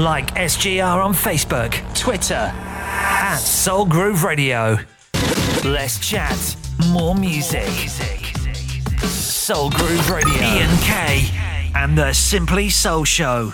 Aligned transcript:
Like 0.00 0.34
SGR 0.34 1.04
on 1.04 1.12
Facebook, 1.12 1.72
Twitter, 1.94 2.50
at 2.54 3.36
Soul 3.36 3.84
Groove 3.84 4.24
Radio. 4.24 4.78
Less 5.62 5.98
chat, 5.98 6.56
more 6.88 7.14
music. 7.14 7.68
Soul 9.04 9.68
Groove 9.68 10.08
Radio. 10.08 10.40
Ian 10.40 10.74
K. 10.78 11.28
and 11.74 11.98
the 11.98 12.14
Simply 12.14 12.70
Soul 12.70 13.04
Show. 13.04 13.52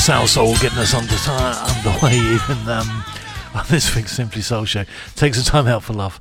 Salsoul 0.00 0.58
getting 0.62 0.78
us 0.78 0.94
under, 0.94 1.12
under 1.30 1.90
underway 1.90 2.16
even 2.16 2.68
um, 2.70 3.04
on 3.54 3.64
this 3.68 3.94
week's 3.94 4.12
Simply 4.12 4.40
Soul 4.40 4.64
show. 4.64 4.84
Take 5.14 5.34
some 5.34 5.44
time 5.44 5.66
out 5.66 5.82
for 5.82 5.92
love. 5.92 6.18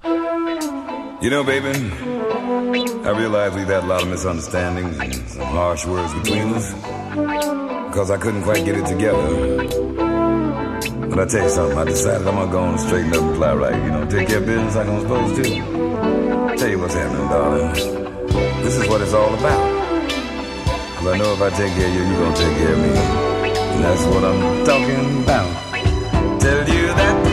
You 1.24 1.30
know, 1.30 1.46
baby, 1.46 1.70
I 1.70 3.12
realize 3.18 3.54
we've 3.54 3.68
had 3.68 3.86
a 3.86 3.88
lot 3.88 4.02
of 4.02 4.10
misunderstandings 4.10 5.00
and 5.00 5.30
some 5.30 5.44
harsh 5.44 5.86
words 5.86 6.14
between 6.16 6.54
us 6.56 6.74
because 7.88 8.12
I 8.12 8.18
couldn't 8.18 8.44
quite 8.44 8.66
get 8.66 8.76
it 8.76 8.86
together. 8.86 9.64
But 11.08 11.20
I 11.20 11.26
tell 11.26 11.44
you 11.44 11.50
something, 11.50 11.78
I 11.78 11.86
decided 11.86 12.28
I'm 12.28 12.36
gonna 12.36 12.52
go 12.52 12.60
on 12.60 12.70
and 12.72 12.80
straighten 12.82 13.14
up 13.14 13.22
and 13.22 13.36
fly 13.38 13.54
right. 13.54 13.82
You 13.82 13.92
know, 13.92 14.06
take 14.10 14.28
care 14.28 14.40
of 14.40 14.46
business 14.46 14.76
like 14.76 14.88
I'm 14.90 15.02
supposed 15.02 15.36
to. 15.38 16.58
Tell 16.58 16.70
you 16.70 16.80
what's 16.80 16.96
happening, 16.96 17.28
darling. 17.30 17.74
This 18.62 18.76
is 18.76 18.90
what 18.90 19.00
it's 19.00 19.14
all 19.14 19.34
about. 19.34 19.80
Cause 20.98 21.08
I 21.08 21.18
know 21.18 21.32
if 21.32 21.42
I 21.42 21.50
take 21.52 21.74
care 21.76 21.88
of 21.88 21.94
you, 21.94 22.04
you're 22.04 22.20
gonna 22.20 22.36
take 22.36 22.58
care 22.58 22.74
of 22.74 23.24
me. 23.24 23.29
That's 23.82 24.06
what 24.08 24.24
I'm 24.26 24.66
talking 24.66 25.24
about. 25.24 26.42
Tell 26.42 26.68
you 26.68 26.88
that. 26.88 27.29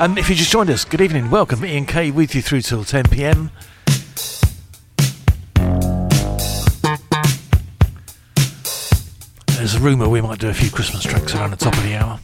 Um, 0.00 0.16
if 0.16 0.30
you 0.30 0.34
just 0.34 0.50
joined 0.50 0.70
us, 0.70 0.86
good 0.86 1.02
evening, 1.02 1.30
welcome. 1.30 1.62
Ian 1.62 1.84
K 1.84 2.10
with 2.10 2.34
you 2.34 2.40
through 2.40 2.62
till 2.62 2.84
10 2.84 3.04
pm. 3.10 3.50
There's 9.58 9.74
a 9.74 9.78
rumour 9.78 10.08
we 10.08 10.22
might 10.22 10.38
do 10.38 10.48
a 10.48 10.54
few 10.54 10.70
Christmas 10.70 11.02
tracks 11.02 11.34
around 11.34 11.50
the 11.50 11.58
top 11.58 11.76
of 11.76 11.82
the 11.82 11.96
hour. 11.96 12.18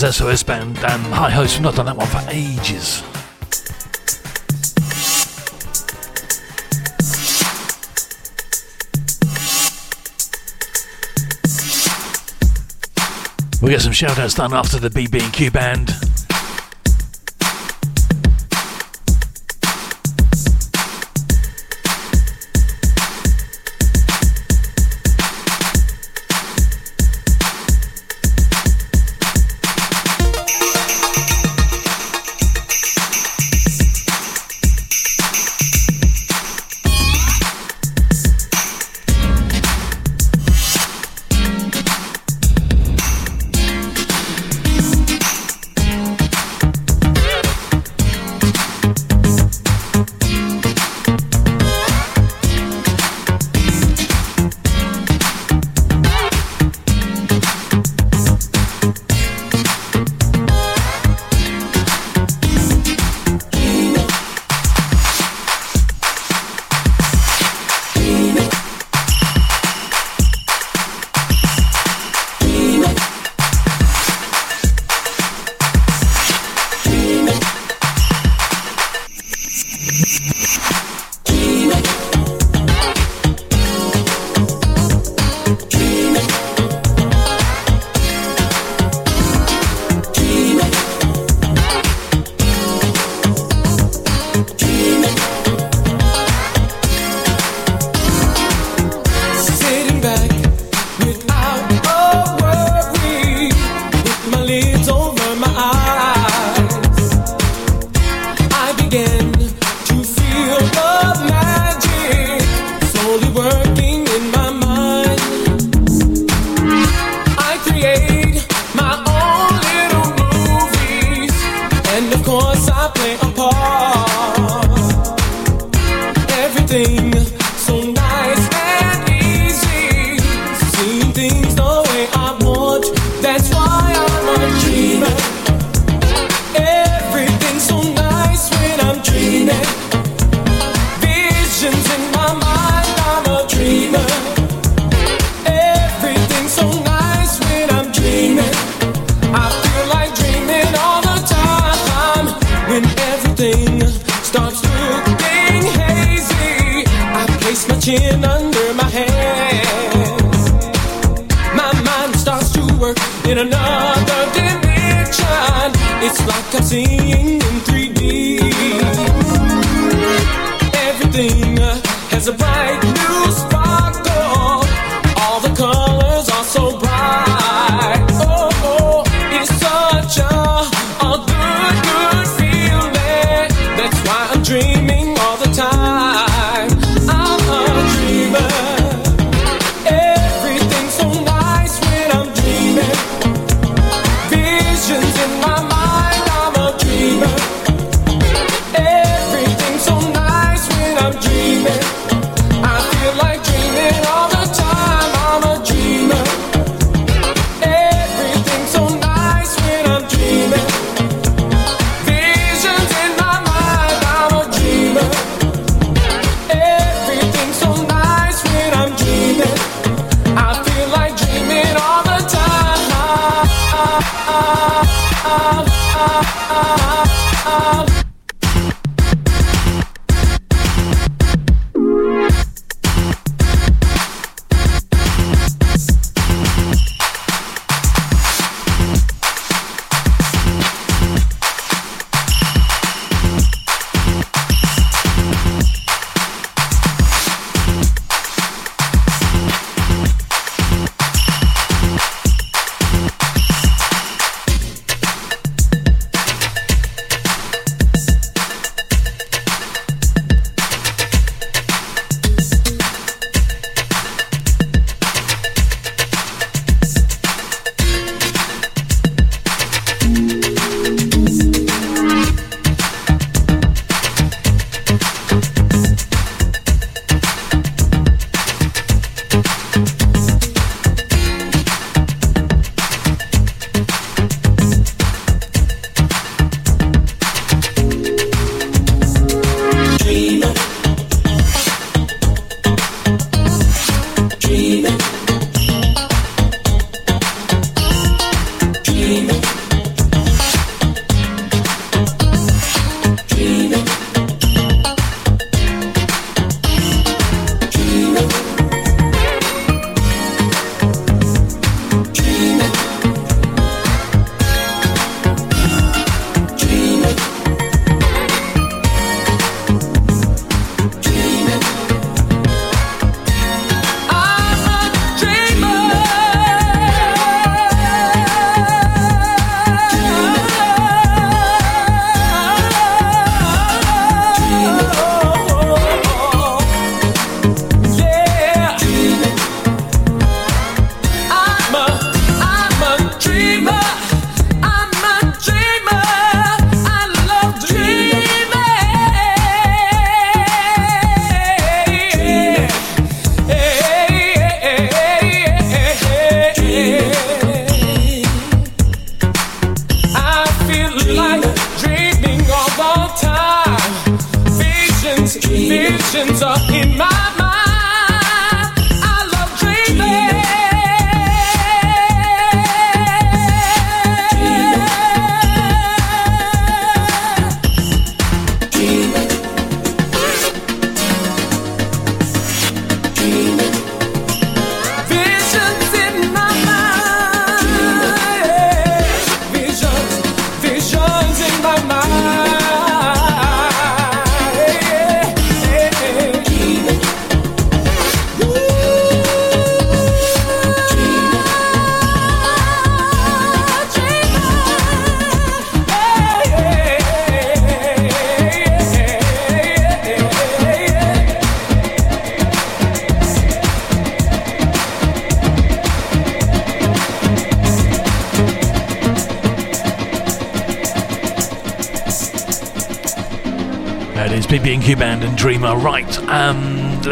Is 0.00 0.16
SOS 0.16 0.44
Band 0.44 0.78
and 0.78 1.02
High 1.12 1.30
Hopes. 1.30 1.54
We've 1.54 1.62
not 1.62 1.74
done 1.74 1.86
that 1.86 1.96
one 1.96 2.06
for 2.06 2.22
ages. 2.28 3.02
We'll 13.60 13.72
get 13.72 13.80
some 13.82 13.92
shout 13.92 14.20
outs 14.20 14.34
done 14.34 14.54
after 14.54 14.78
the 14.78 14.88
BB&Q 14.88 15.50
band. 15.50 16.07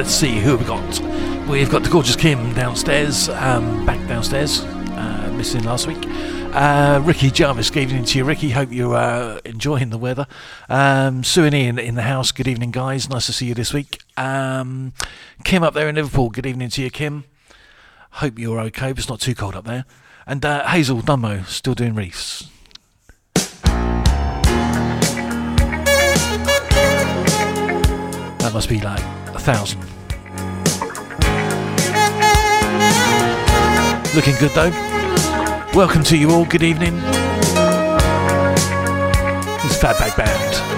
Let's 0.06 0.14
see 0.14 0.38
who 0.38 0.56
we've 0.56 0.68
got. 0.68 1.00
We've 1.48 1.68
got 1.68 1.82
the 1.82 1.90
gorgeous 1.90 2.14
Kim 2.14 2.54
downstairs, 2.54 3.28
um, 3.28 3.84
back 3.84 3.98
downstairs, 4.06 4.60
uh, 4.60 5.34
missing 5.36 5.64
last 5.64 5.88
week. 5.88 5.98
Uh, 6.54 7.02
Ricky 7.04 7.28
Jarvis, 7.28 7.70
good 7.70 7.82
evening 7.82 8.04
to 8.04 8.18
you, 8.18 8.24
Ricky. 8.24 8.50
Hope 8.50 8.70
you're 8.70 8.94
uh, 8.94 9.40
enjoying 9.44 9.90
the 9.90 9.98
weather. 9.98 10.28
Um, 10.68 11.24
Sue 11.24 11.42
and 11.42 11.56
Ian 11.56 11.80
in 11.80 11.96
the 11.96 12.02
house, 12.02 12.30
good 12.30 12.46
evening, 12.46 12.70
guys. 12.70 13.10
Nice 13.10 13.26
to 13.26 13.32
see 13.32 13.46
you 13.46 13.54
this 13.54 13.74
week. 13.74 14.00
Um, 14.16 14.92
Kim 15.42 15.64
up 15.64 15.74
there 15.74 15.88
in 15.88 15.96
Liverpool, 15.96 16.30
good 16.30 16.46
evening 16.46 16.68
to 16.68 16.82
you, 16.82 16.90
Kim. 16.90 17.24
Hope 18.12 18.38
you're 18.38 18.60
okay, 18.60 18.92
but 18.92 18.98
it's 18.98 19.08
not 19.08 19.18
too 19.18 19.34
cold 19.34 19.56
up 19.56 19.64
there. 19.64 19.86
And 20.24 20.44
uh, 20.44 20.68
Hazel 20.68 21.00
Dunmo, 21.00 21.42
still 21.48 21.74
doing 21.74 21.96
reefs. 21.96 22.48
That 28.38 28.52
must 28.54 28.68
be 28.68 28.80
like 28.80 29.02
a 29.34 29.40
thousand. 29.40 29.95
Looking 34.16 34.36
good 34.36 34.52
though. 34.52 34.70
Welcome 35.74 36.02
to 36.04 36.16
you 36.16 36.30
all. 36.30 36.46
Good 36.46 36.62
evening. 36.62 36.94
Is 39.64 39.76
Fatback 39.78 40.16
Band. 40.16 40.75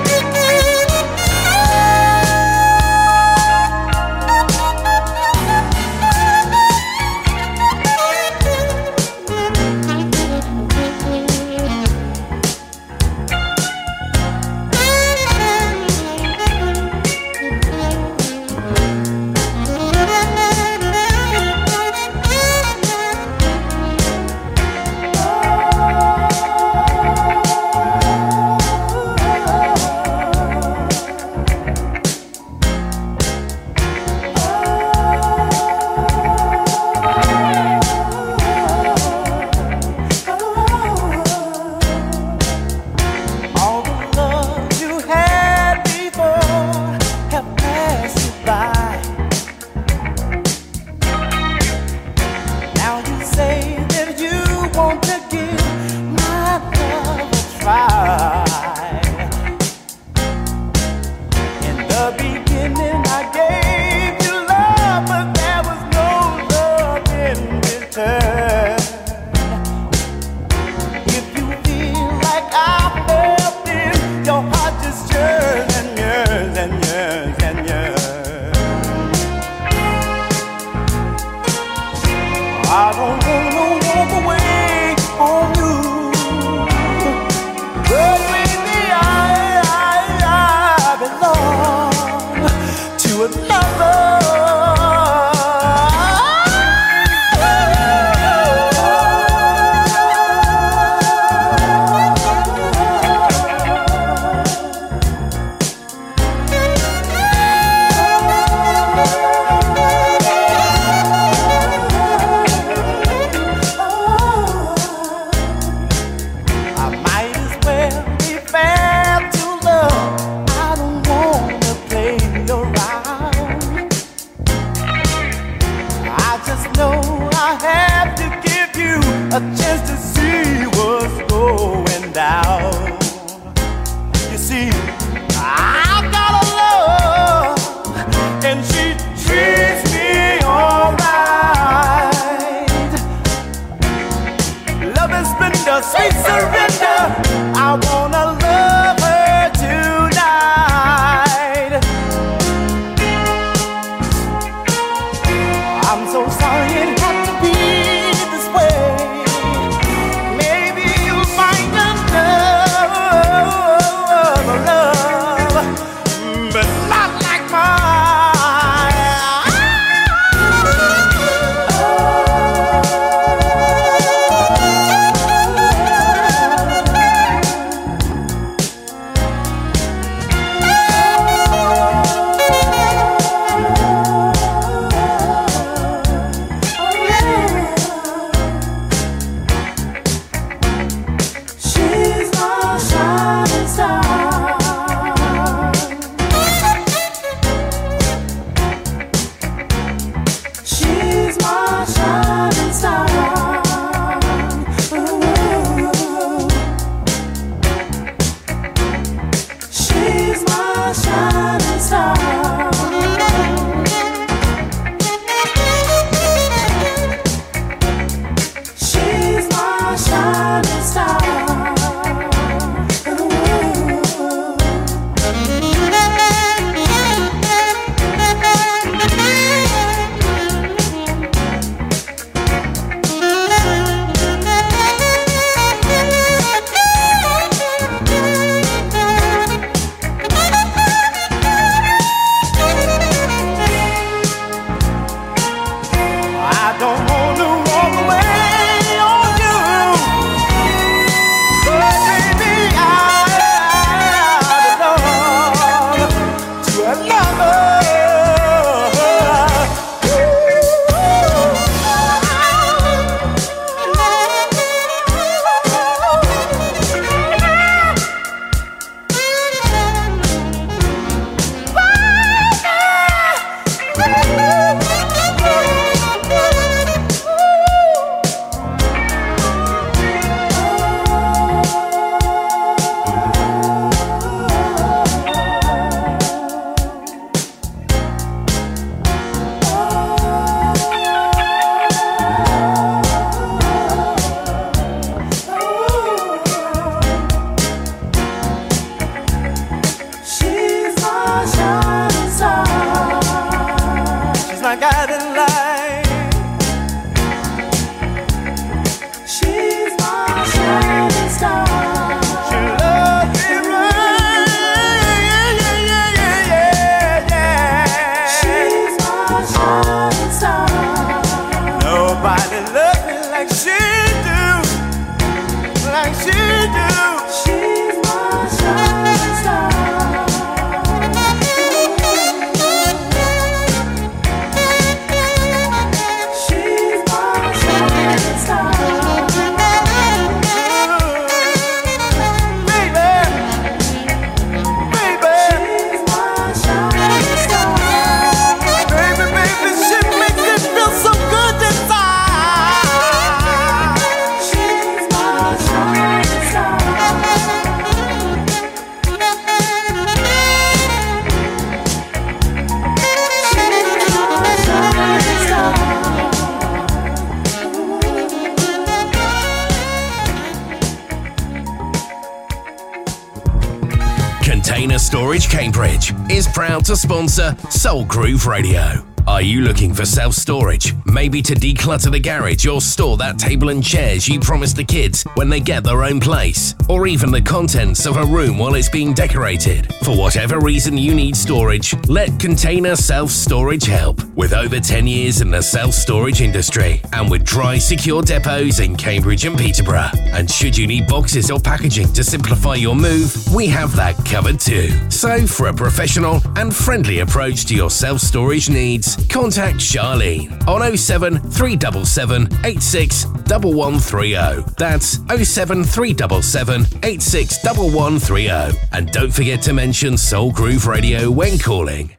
Proud 376.52 376.84
to 376.86 376.96
sponsor 376.96 377.56
Soul 377.70 378.04
Groove 378.04 378.46
Radio. 378.46 379.04
Are 379.26 379.42
you 379.42 379.60
looking 379.60 379.92
for 379.92 380.06
self 380.06 380.34
storage? 380.34 380.94
Maybe 381.04 381.42
to 381.42 381.54
declutter 381.54 382.10
the 382.10 382.18
garage 382.18 382.66
or 382.66 382.80
store 382.80 383.18
that 383.18 383.38
table 383.38 383.68
and 383.68 383.84
chairs 383.84 384.26
you 384.26 384.40
promised 384.40 384.76
the 384.76 384.84
kids 384.84 385.22
when 385.34 385.50
they 385.50 385.60
get 385.60 385.84
their 385.84 386.04
own 386.04 386.18
place? 386.18 386.74
Or 386.88 387.06
even 387.06 387.30
the 387.30 387.42
contents 387.42 388.06
of 388.06 388.16
a 388.16 388.24
room 388.24 388.58
while 388.58 388.74
it's 388.74 388.88
being 388.88 389.12
decorated? 389.12 389.92
For 389.96 390.16
whatever 390.16 390.60
reason 390.60 390.96
you 390.96 391.14
need 391.14 391.36
storage, 391.36 391.94
let 392.08 392.40
Container 392.40 392.96
Self 392.96 393.30
Storage 393.30 393.84
help. 393.84 394.17
With 394.38 394.52
over 394.52 394.78
10 394.78 395.08
years 395.08 395.40
in 395.40 395.50
the 395.50 395.60
self 395.60 395.92
storage 395.92 396.42
industry 396.42 397.02
and 397.12 397.28
with 397.28 397.44
dry, 397.44 397.76
secure 397.76 398.22
depots 398.22 398.78
in 398.78 398.94
Cambridge 398.94 399.44
and 399.44 399.58
Peterborough. 399.58 400.12
And 400.14 400.48
should 400.48 400.78
you 400.78 400.86
need 400.86 401.08
boxes 401.08 401.50
or 401.50 401.58
packaging 401.58 402.12
to 402.12 402.22
simplify 402.22 402.76
your 402.76 402.94
move, 402.94 403.34
we 403.52 403.66
have 403.66 403.96
that 403.96 404.14
covered 404.24 404.60
too. 404.60 404.90
So, 405.10 405.44
for 405.44 405.66
a 405.66 405.74
professional 405.74 406.40
and 406.54 406.74
friendly 406.74 407.18
approach 407.18 407.66
to 407.66 407.74
your 407.74 407.90
self 407.90 408.20
storage 408.20 408.70
needs, 408.70 409.16
contact 409.26 409.78
Charlene 409.78 410.52
on 410.68 410.96
07 410.96 411.40
377 411.40 412.64
86 412.64 413.26
1130. 413.26 414.72
That's 414.78 415.18
07 415.50 415.82
377 415.82 417.00
86 417.02 417.64
1130. 417.64 418.78
And 418.92 419.10
don't 419.10 419.32
forget 419.32 419.60
to 419.62 419.72
mention 419.72 420.16
Soul 420.16 420.52
Groove 420.52 420.86
Radio 420.86 421.28
when 421.28 421.58
calling. 421.58 422.17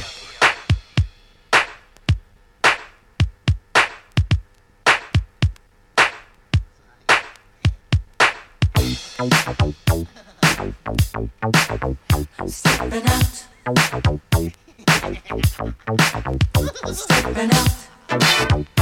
Stepping 10.98 11.32
out. 13.06 13.46
Stepping 16.96 17.52
out. 17.52 18.79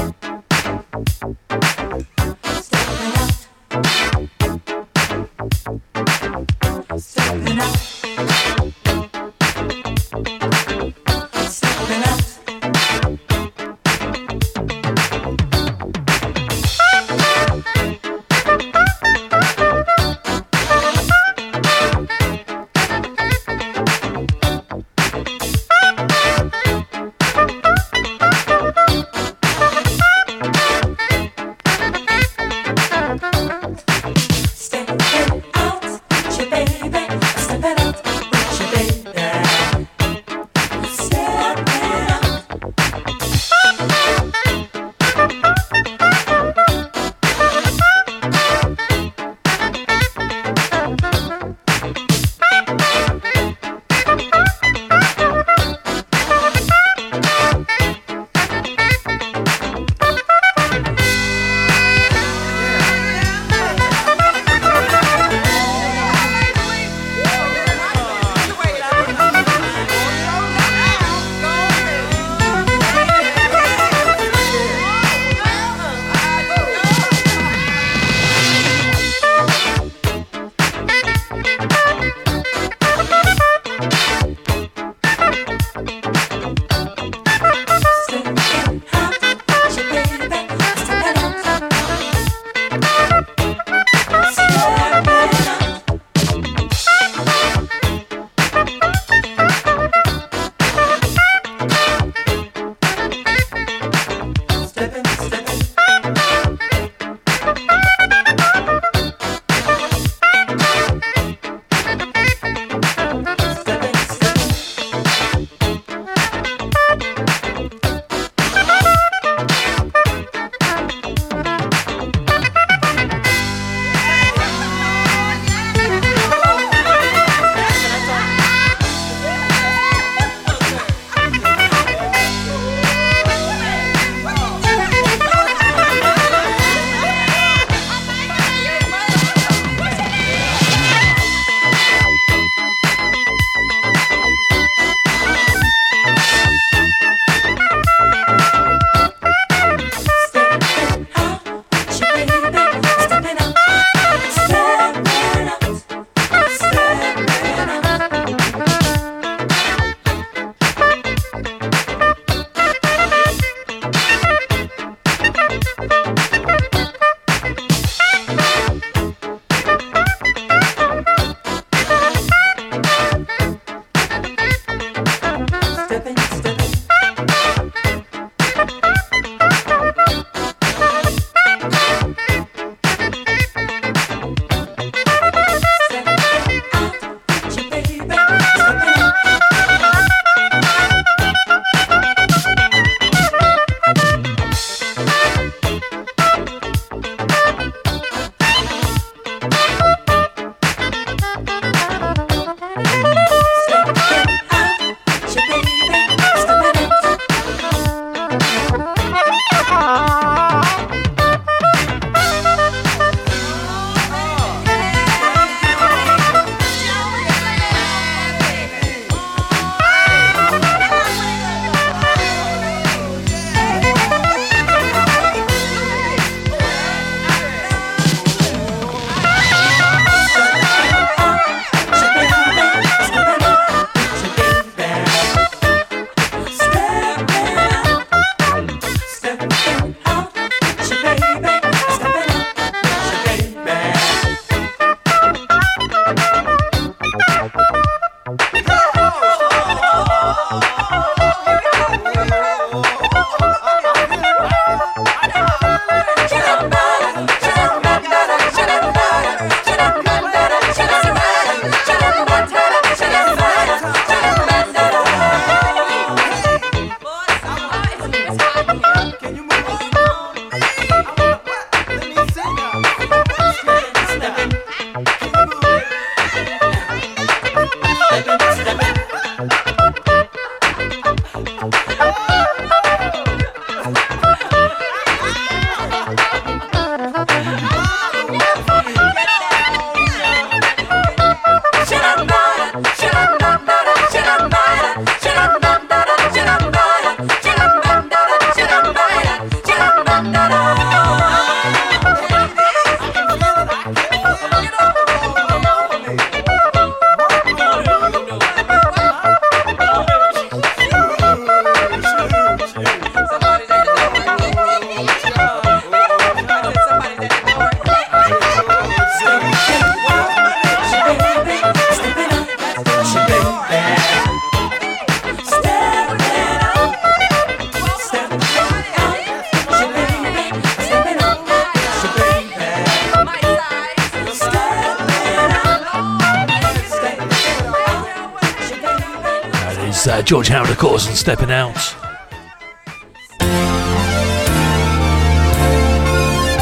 George 340.28 340.50
Howard, 340.50 340.70
of 340.70 340.78
course, 340.78 341.08
and 341.08 341.16
stepping 341.16 341.50
out. 341.50 341.96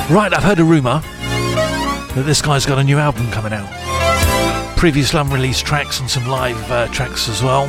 Right, 0.07 0.31
I've 0.31 0.43
heard 0.43 0.59
a 0.59 0.63
rumour 0.63 0.99
that 2.13 2.25
this 2.27 2.43
guy's 2.43 2.63
got 2.63 2.77
a 2.77 2.83
new 2.83 2.99
album 2.99 3.31
coming 3.31 3.53
out. 3.53 3.67
Previously 4.77 5.19
unreleased 5.19 5.65
tracks 5.65 5.99
and 5.99 6.07
some 6.07 6.27
live 6.27 6.71
uh, 6.71 6.89
tracks 6.89 7.27
as 7.27 7.41
well. 7.41 7.65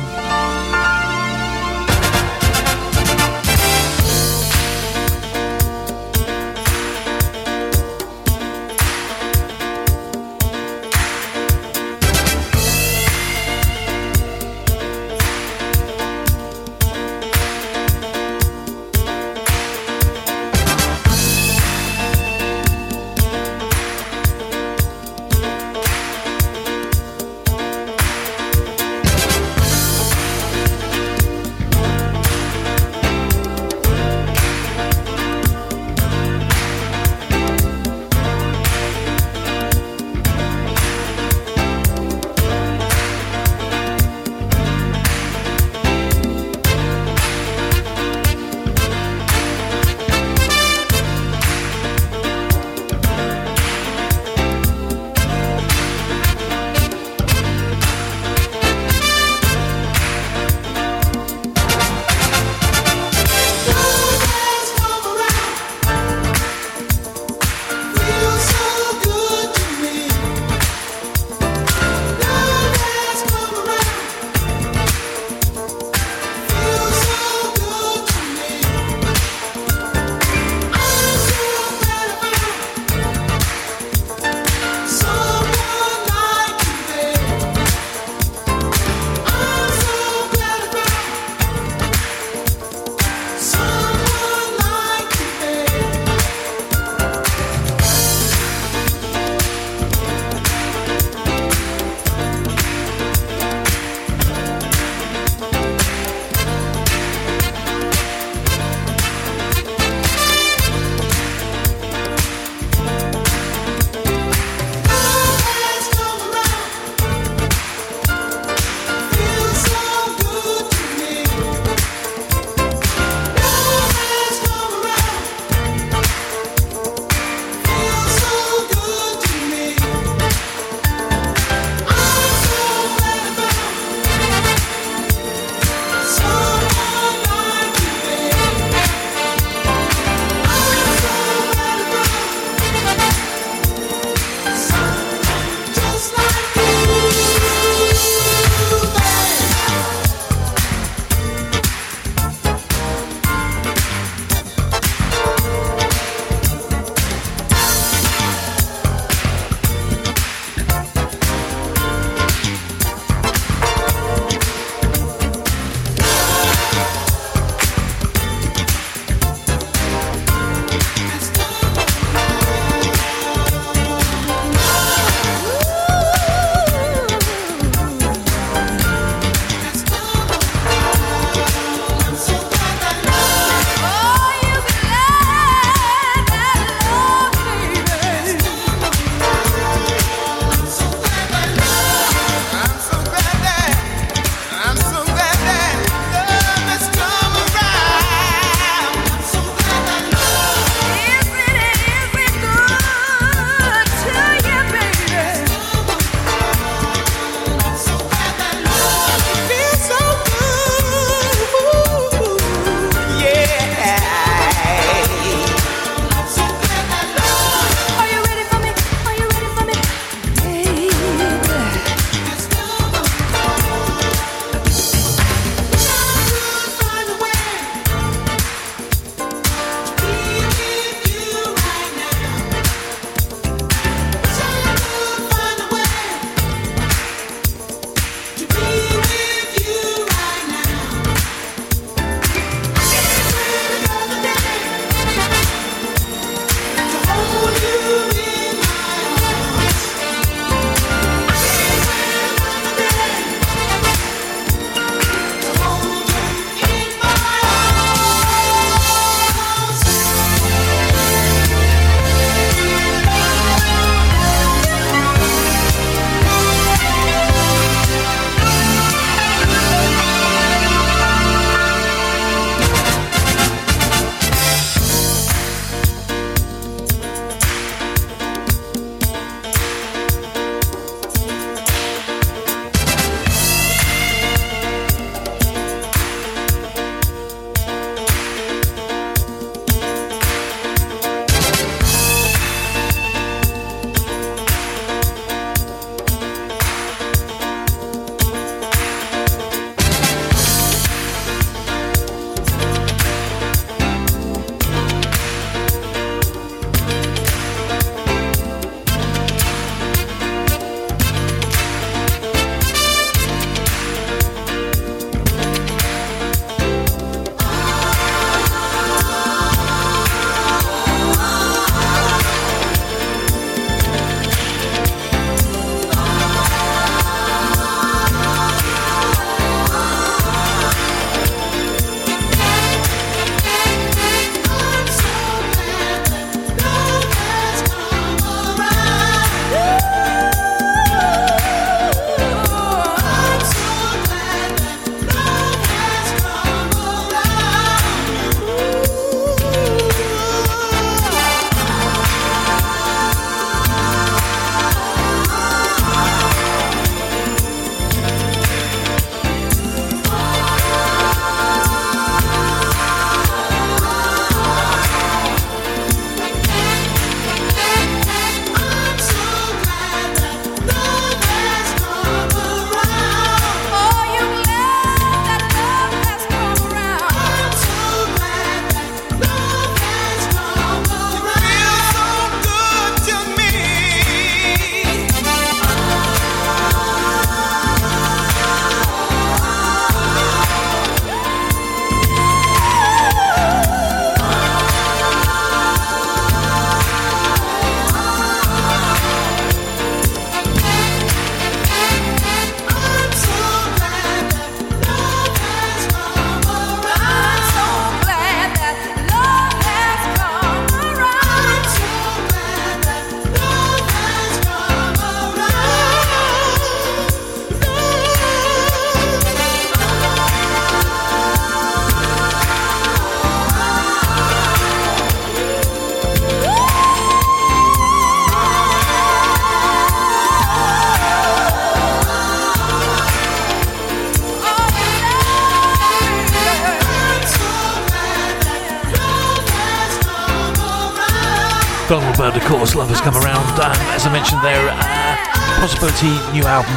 I 444.07 444.09
mentioned 444.09 444.41
there, 444.41 444.69
uh, 444.71 445.59
possibility 445.59 446.07
new 446.31 446.45
album. 446.45 446.73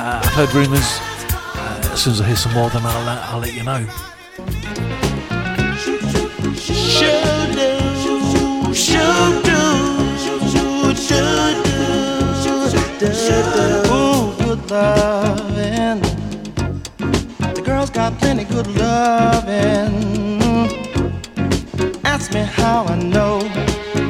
Uh, 0.00 0.20
I've 0.24 0.32
heard 0.32 0.52
rumours. 0.52 0.98
Uh, 1.54 1.92
as 1.92 2.02
soon 2.02 2.14
as 2.14 2.20
I 2.20 2.26
hear 2.26 2.34
some 2.34 2.54
more, 2.54 2.70
then 2.70 2.84
I'll, 2.84 3.08
uh, 3.08 3.26
I'll 3.30 3.38
let 3.38 3.54
you 3.54 3.62
know. 3.62 3.86
Good 14.38 14.70
loving. 14.70 16.00
The 17.54 17.62
girls 17.64 17.90
got 17.90 18.18
plenty 18.18 18.42
good 18.42 18.66
loving. 18.66 20.02
Ask 22.04 22.34
me 22.34 22.40
how 22.40 22.86
I 22.86 22.96
know, 22.96 23.38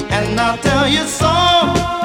and 0.09 0.41
I'll 0.41 0.57
tell 0.57 0.89
you 0.89 1.05
so. 1.05 2.02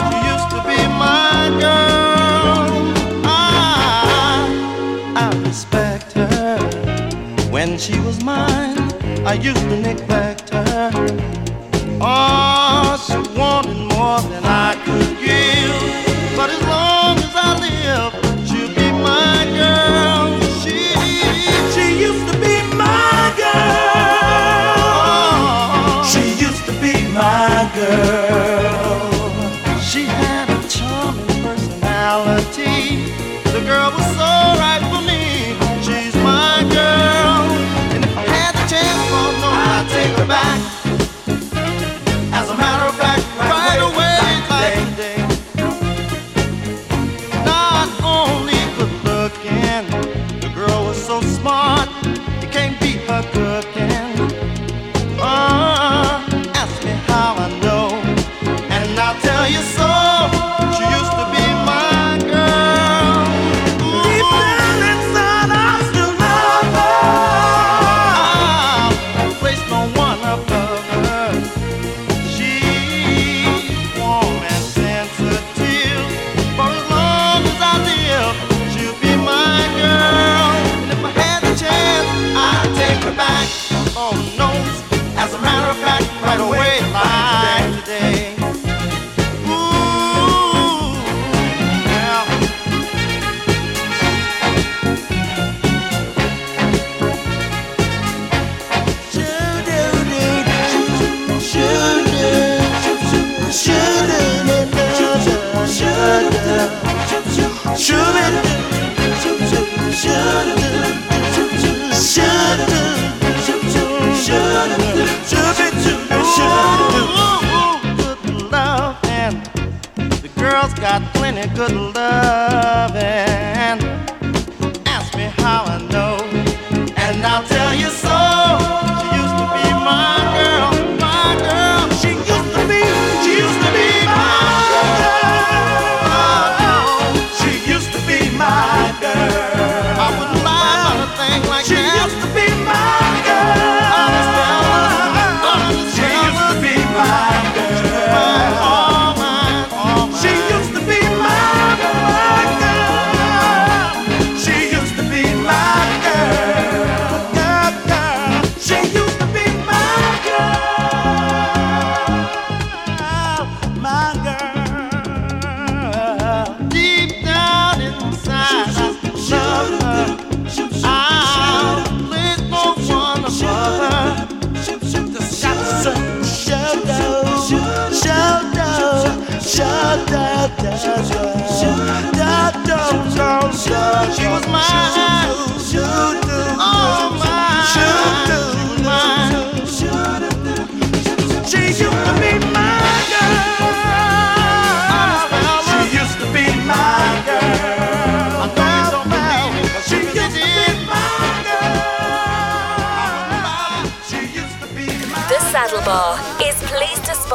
She 7.77 7.99
was 7.99 8.23
mine. 8.23 8.77
I 9.25 9.33
used 9.33 9.57
to 9.57 9.79
neglect 9.79 10.49
her. 10.49 10.91
Oh, 12.01 12.56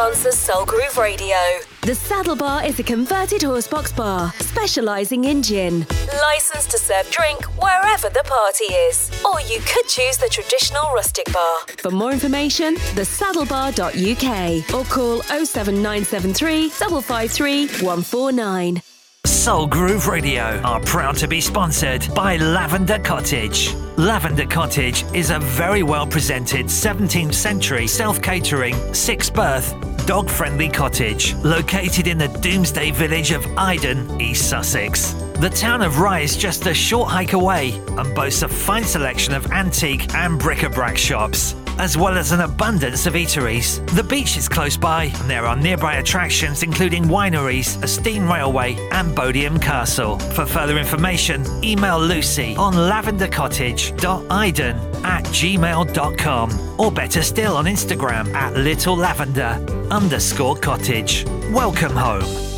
pleased 0.03 0.23
to 0.23 0.33
sponsor 0.33 0.53
Soul 0.53 0.67
Groove 0.67 0.99
Radio. 0.99 1.37
The 1.83 1.95
Saddle 1.95 2.37
Bar 2.37 2.65
is 2.65 2.79
a 2.79 2.83
converted 2.83 3.43
horsebox 3.43 3.95
bar 3.95 4.33
specialising 4.39 5.25
in 5.25 5.43
gin. 5.43 5.87
Licensed 6.21 6.71
to 6.71 6.79
serve 6.79 7.11
drink 7.11 7.45
wherever 7.61 8.09
the 8.09 8.23
party 8.25 8.65
is. 8.65 9.11
Or 9.25 9.41
you 9.41 9.61
could 9.61 9.87
choose 9.89 10.17
the 10.17 10.29
traditional 10.31 10.93
rustic 10.93 11.33
bar. 11.33 11.59
For 11.79 11.91
more 11.91 12.13
information, 12.13 12.77
thesaddlebar.uk 12.97 14.75
or 14.75 14.85
call 14.85 15.23
07973 15.23 16.69
553 16.71 17.67
149. 17.85 18.83
Soul 19.25 19.67
Groove 19.67 20.09
Radio 20.09 20.61
are 20.65 20.81
proud 20.81 21.17
to 21.17 21.29
be 21.29 21.41
sponsored 21.41 22.07
by 22.15 22.37
Lavender 22.37 22.99
Cottage. 22.99 23.75
Lavender 23.97 24.47
Cottage 24.47 25.05
is 25.15 25.31
a 25.31 25.39
very 25.39 25.83
well 25.83 26.07
presented 26.07 26.67
17th 26.67 27.35
century 27.35 27.87
self 27.87 28.21
catering, 28.21 28.75
six 28.93 29.31
berth, 29.31 29.75
dog 30.07 30.29
friendly 30.29 30.69
cottage 30.69 31.35
located 31.37 32.07
in 32.07 32.19
the 32.19 32.29
Domesday 32.29 32.91
village 32.91 33.31
of 33.31 33.47
Iden, 33.57 34.21
East 34.21 34.49
Sussex. 34.49 35.15
The 35.43 35.51
town 35.51 35.83
of 35.83 35.99
Rye 35.99 36.21
is 36.21 36.37
just 36.37 36.69
a 36.69 36.73
short 36.73 37.11
hike 37.11 37.33
away 37.33 37.73
and 37.99 38.15
boasts 38.15 38.43
a 38.43 38.49
fine 38.49 38.85
selection 38.85 39.35
of 39.35 39.51
antique 39.51 40.15
and 40.15 40.39
bric-a-brac 40.39 40.97
shops, 40.97 41.57
as 41.81 41.97
well 41.97 42.17
as 42.17 42.31
an 42.31 42.43
abundance 42.43 43.07
of 43.07 43.15
eateries. 43.15 43.85
The 43.97 44.05
beach 44.05 44.37
is 44.37 44.49
close 44.49 44.77
by, 44.77 45.07
and 45.07 45.29
there 45.29 45.45
are 45.45 45.57
nearby 45.57 45.97
attractions 45.97 46.63
including 46.63 47.07
wineries, 47.07 47.83
a 47.83 47.89
steam 47.89 48.31
railway, 48.31 48.77
and 48.93 49.17
Bodiam 49.17 49.61
Castle. 49.61 50.21
For 50.21 50.47
further 50.47 50.79
information, 50.79 51.45
email 51.65 51.99
Lucy 51.99 52.55
on 52.55 52.75
lavendercottage.iden 52.75 54.77
at 55.05 55.25
gmail.com 55.25 56.81
or 56.81 56.93
better 56.93 57.23
still 57.23 57.57
on 57.57 57.65
Instagram 57.65 58.33
at 58.33 58.55
Little 58.55 58.95
Lavender. 58.95 59.59
underscore 59.91 60.55
cottage. 60.55 61.25
Welcome 61.51 61.97
home. 61.97 62.52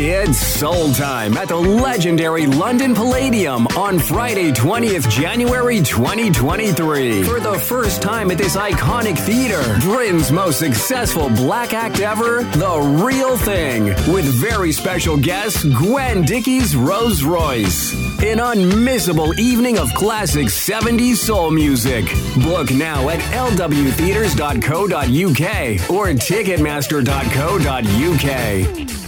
It's 0.00 0.38
soul 0.38 0.92
time 0.92 1.36
at 1.36 1.48
the 1.48 1.56
legendary 1.56 2.46
London 2.46 2.94
Palladium 2.94 3.66
on 3.76 3.98
Friday, 3.98 4.52
20th 4.52 5.10
January 5.10 5.82
2023. 5.82 7.24
For 7.24 7.40
the 7.40 7.58
first 7.58 8.00
time 8.00 8.30
at 8.30 8.38
this 8.38 8.54
iconic 8.54 9.18
theater, 9.18 9.60
Britain's 9.80 10.30
most 10.30 10.60
successful 10.60 11.28
black 11.30 11.74
act 11.74 11.98
ever, 11.98 12.44
The 12.44 13.02
Real 13.04 13.36
Thing, 13.36 13.86
with 14.12 14.24
very 14.24 14.70
special 14.70 15.16
guest 15.16 15.68
Gwen 15.72 16.22
Dickey's 16.22 16.76
Rose 16.76 17.24
Royce. 17.24 17.92
An 18.22 18.38
unmissable 18.38 19.36
evening 19.36 19.78
of 19.78 19.92
classic 19.94 20.46
70s 20.46 21.16
soul 21.16 21.50
music. 21.50 22.04
Book 22.44 22.70
now 22.70 23.08
at 23.08 23.18
lwtheaters.co.uk 23.18 25.90
or 25.90 26.06
ticketmaster.co.uk. 26.14 29.07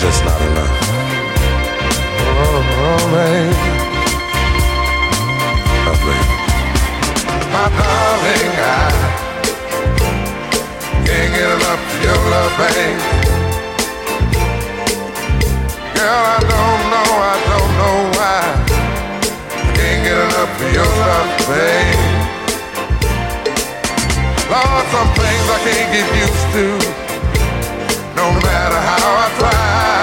Just 0.00 0.24
not 0.24 0.40
enough. 0.40 0.74
Oh, 2.22 2.62
baby. 3.10 3.72
Oh, 5.88 5.96
baby. 6.06 6.34
My 7.52 7.66
darling, 7.74 8.52
I 8.62 8.86
can't 11.04 11.30
get 11.34 11.50
enough 11.50 11.82
of 11.82 11.98
your 12.06 12.20
love, 12.30 12.52
babe. 12.60 13.00
Girl, 15.96 16.22
I 16.30 16.38
don't 16.46 16.82
know, 16.92 17.10
I 17.18 17.36
don't 17.50 17.72
know 17.80 17.98
why. 18.14 18.38
I 19.50 19.74
can't 19.74 20.00
get 20.06 20.18
enough 20.28 20.62
of 20.62 20.70
your 20.78 20.90
love, 21.02 21.30
babe. 21.50 22.02
Lord, 24.48 24.84
some 24.94 25.10
things 25.18 25.46
I 25.50 25.58
can't 25.66 25.88
get 25.92 26.06
used 26.22 26.48
to 26.54 27.07
no 28.18 28.28
matter 28.42 28.80
how 28.90 29.08
I 29.24 29.28
try. 29.38 29.98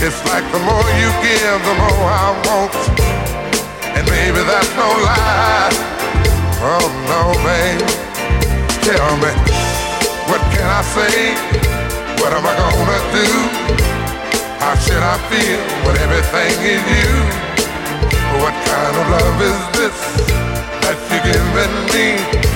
It's 0.00 0.20
like 0.32 0.46
the 0.54 0.62
more 0.68 0.88
you 1.00 1.08
give, 1.20 1.60
the 1.68 1.76
more 1.84 2.06
I 2.24 2.28
want. 2.48 2.72
And 3.96 4.04
maybe 4.08 4.40
that's 4.50 4.72
no 4.82 4.88
lie. 5.08 5.72
Oh 6.64 6.86
no, 7.12 7.20
babe. 7.44 7.84
Tell 8.88 9.12
me, 9.22 9.32
what 10.30 10.42
can 10.54 10.68
I 10.80 10.82
say? 10.96 11.16
What 12.20 12.32
am 12.32 12.44
I 12.48 12.54
gonna 12.62 13.00
do? 13.18 13.28
How 14.62 14.74
should 14.84 15.04
I 15.14 15.16
feel 15.28 15.60
when 15.84 15.94
everything 16.06 16.54
is 16.74 16.84
you? 16.96 17.12
What 18.40 18.56
kind 18.70 18.94
of 19.00 19.04
love 19.16 19.38
is 19.50 19.60
this 19.76 19.98
that 20.82 20.96
you're 21.08 21.24
giving 21.28 21.76
me? 21.92 22.51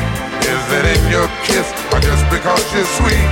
It 0.68 0.82
in 0.82 1.10
your 1.12 1.28
kiss 1.46 1.70
or 1.94 2.00
just 2.00 2.26
because 2.28 2.58
you're 2.74 2.90
sweet? 2.98 3.30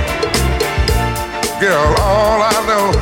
Girl, 1.59 1.91
all 1.99 2.39
I 2.39 2.55
know 2.63 2.95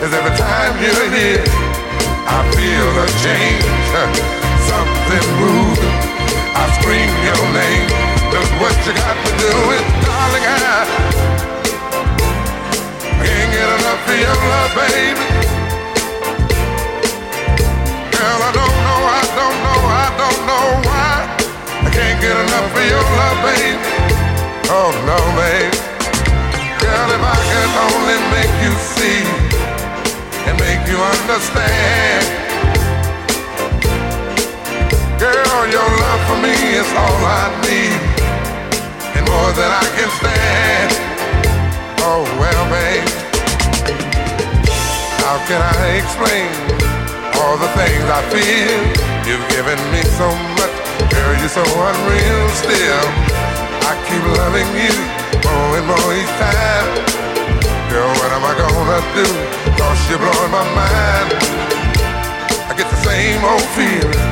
is 0.00 0.10
every 0.16 0.32
time 0.40 0.80
you're 0.80 1.08
here, 1.12 1.44
I 2.24 2.40
feel 2.56 2.88
a 2.88 3.06
change, 3.20 3.68
something 4.64 5.26
moving. 5.36 5.92
I 6.56 6.72
scream 6.80 7.12
your 7.20 7.42
name. 7.52 7.88
Look 8.32 8.48
what 8.64 8.72
you 8.88 8.96
got 8.96 9.12
to 9.12 9.32
do 9.36 9.52
it, 9.76 9.84
darling. 10.08 10.40
I 10.40 10.88
can't 13.20 13.50
get 13.52 13.68
enough 13.76 14.08
of 14.08 14.16
your 14.24 14.36
love, 14.48 14.72
baby. 14.72 15.28
Girl, 18.08 18.40
I 18.40 18.50
don't 18.56 18.76
know, 18.88 19.00
I 19.04 19.22
don't 19.36 19.58
know, 19.68 19.80
I 19.84 20.08
don't 20.16 20.40
know 20.48 20.64
why. 20.88 21.39
Can't 22.00 22.20
get 22.24 22.32
enough 22.32 22.72
of 22.72 22.84
your 22.88 23.04
love, 23.20 23.38
baby. 23.44 23.76
Oh 24.72 24.88
no, 25.04 25.18
babe. 25.36 25.74
Girl, 26.80 27.08
if 27.12 27.20
I 27.20 27.38
could 27.52 27.72
only 27.92 28.18
make 28.32 28.54
you 28.64 28.72
see 28.96 29.20
and 30.48 30.56
make 30.56 30.80
you 30.88 30.96
understand. 30.96 32.24
Girl, 35.20 35.60
your 35.68 35.90
love 36.00 36.22
for 36.24 36.38
me 36.40 36.56
is 36.80 36.88
all 36.96 37.20
I 37.20 37.52
need 37.68 38.00
and 39.16 39.24
more 39.28 39.52
than 39.52 39.68
I 39.68 39.86
can 39.92 40.10
stand. 40.16 40.90
Oh 42.00 42.24
well, 42.40 42.64
babe. 42.72 43.04
How 45.20 45.36
can 45.44 45.60
I 45.60 46.00
explain 46.00 46.48
all 47.36 47.60
the 47.60 47.68
things 47.76 48.04
I 48.08 48.20
feel? 48.32 48.80
You've 49.28 49.48
given 49.52 49.78
me 49.92 50.00
so 50.16 50.28
much, 50.56 50.74
girl, 51.08 51.32
you're 51.40 51.48
so 51.48 51.64
unreal 51.64 52.48
still. 52.52 53.06
I 53.88 53.96
keep 54.04 54.22
loving 54.36 54.70
you 54.76 54.94
more 55.46 55.78
and 55.78 55.86
more 55.88 56.10
each 56.12 56.34
time. 56.36 56.88
Girl, 57.88 58.10
what 58.20 58.30
am 58.36 58.44
I 58.44 58.54
gonna 58.54 59.00
do? 59.16 59.26
Cause 59.80 60.00
you're 60.10 60.20
blowing 60.20 60.52
my 60.52 60.66
mind. 60.76 61.28
I 62.68 62.74
get 62.76 62.88
the 62.90 63.00
same 63.02 63.40
old 63.42 63.64
feeling 63.74 64.30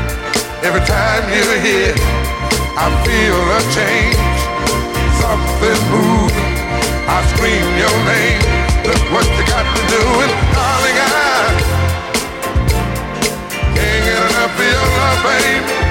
every 0.63 0.85
time 0.85 1.25
you're 1.33 1.59
here. 1.65 1.97
I 2.79 2.87
feel 3.03 3.41
a 3.59 3.61
change, 3.75 4.41
something 5.19 5.81
moving. 5.91 6.55
I 7.09 7.19
scream 7.35 7.67
your 7.83 7.97
name. 8.07 8.43
Look 8.87 9.03
what 9.13 9.27
you 9.27 9.45
got 9.49 9.67
to 9.67 9.83
do, 9.91 10.03
and 10.23 10.33
darling, 10.55 10.99
I 10.99 11.09
can't 13.75 14.05
get 14.05 14.21
enough 14.31 14.55
of 14.55 14.65
your 14.65 14.87
love, 14.97 15.21
baby. 15.25 15.88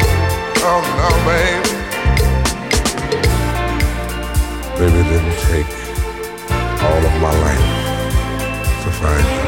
Oh 0.59 0.81
no, 0.99 1.09
baby. 1.27 1.69
Baby, 4.77 4.99
it 4.99 5.07
didn't 5.09 5.39
take 5.51 5.71
all 6.83 7.01
of 7.05 7.13
my 7.21 7.33
life 7.47 7.67
to 8.83 8.89
find 8.91 9.27
you. 9.35 9.45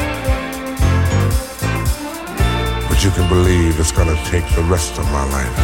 But 2.88 2.98
you 3.04 3.10
can 3.10 3.28
believe 3.28 3.78
it's 3.80 3.92
gonna 3.92 4.16
take 4.26 4.46
the 4.54 4.62
rest 4.62 4.98
of 4.98 5.04
my 5.12 5.24
life 5.36 5.56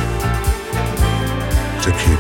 to 1.84 1.90
keep 1.92 2.18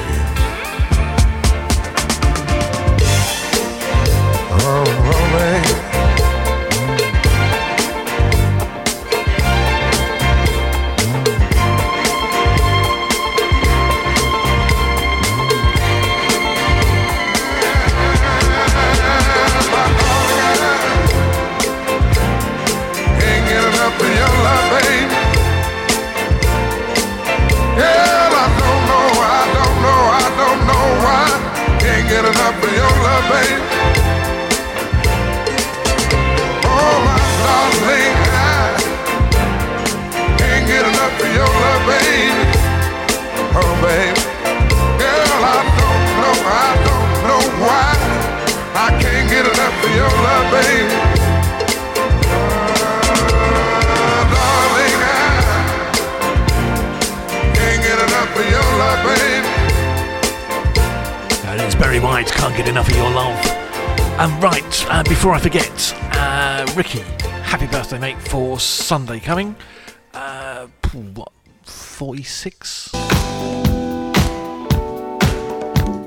before 65.26 65.34
I 65.34 65.40
forget, 65.40 65.94
uh, 66.12 66.64
Ricky, 66.76 67.00
happy 67.42 67.66
birthday, 67.66 67.98
mate, 67.98 68.16
for 68.28 68.60
Sunday 68.60 69.18
coming. 69.18 69.56
Uh, 70.14 70.68
what, 70.92 71.32
46? 71.64 72.94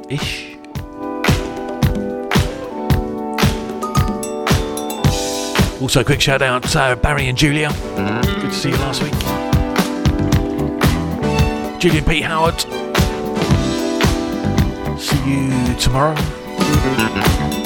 Ish. 0.09 0.55
Also, 5.81 6.01
quick 6.05 6.21
shout 6.21 6.41
out 6.41 6.63
to 6.63 6.79
uh, 6.79 6.95
Barry 6.95 7.27
and 7.27 7.37
Julia. 7.37 7.67
Mm-hmm. 7.71 8.39
Good 8.39 8.51
to 8.51 8.55
see 8.55 8.69
you 8.69 8.77
last 8.77 9.03
week. 9.03 9.11
Julian 11.81 12.05
Pete 12.05 12.23
Howard. 12.23 12.61
See 14.97 15.19
you 15.29 15.75
tomorrow. 15.75 16.15
Mm-hmm. 16.15 17.58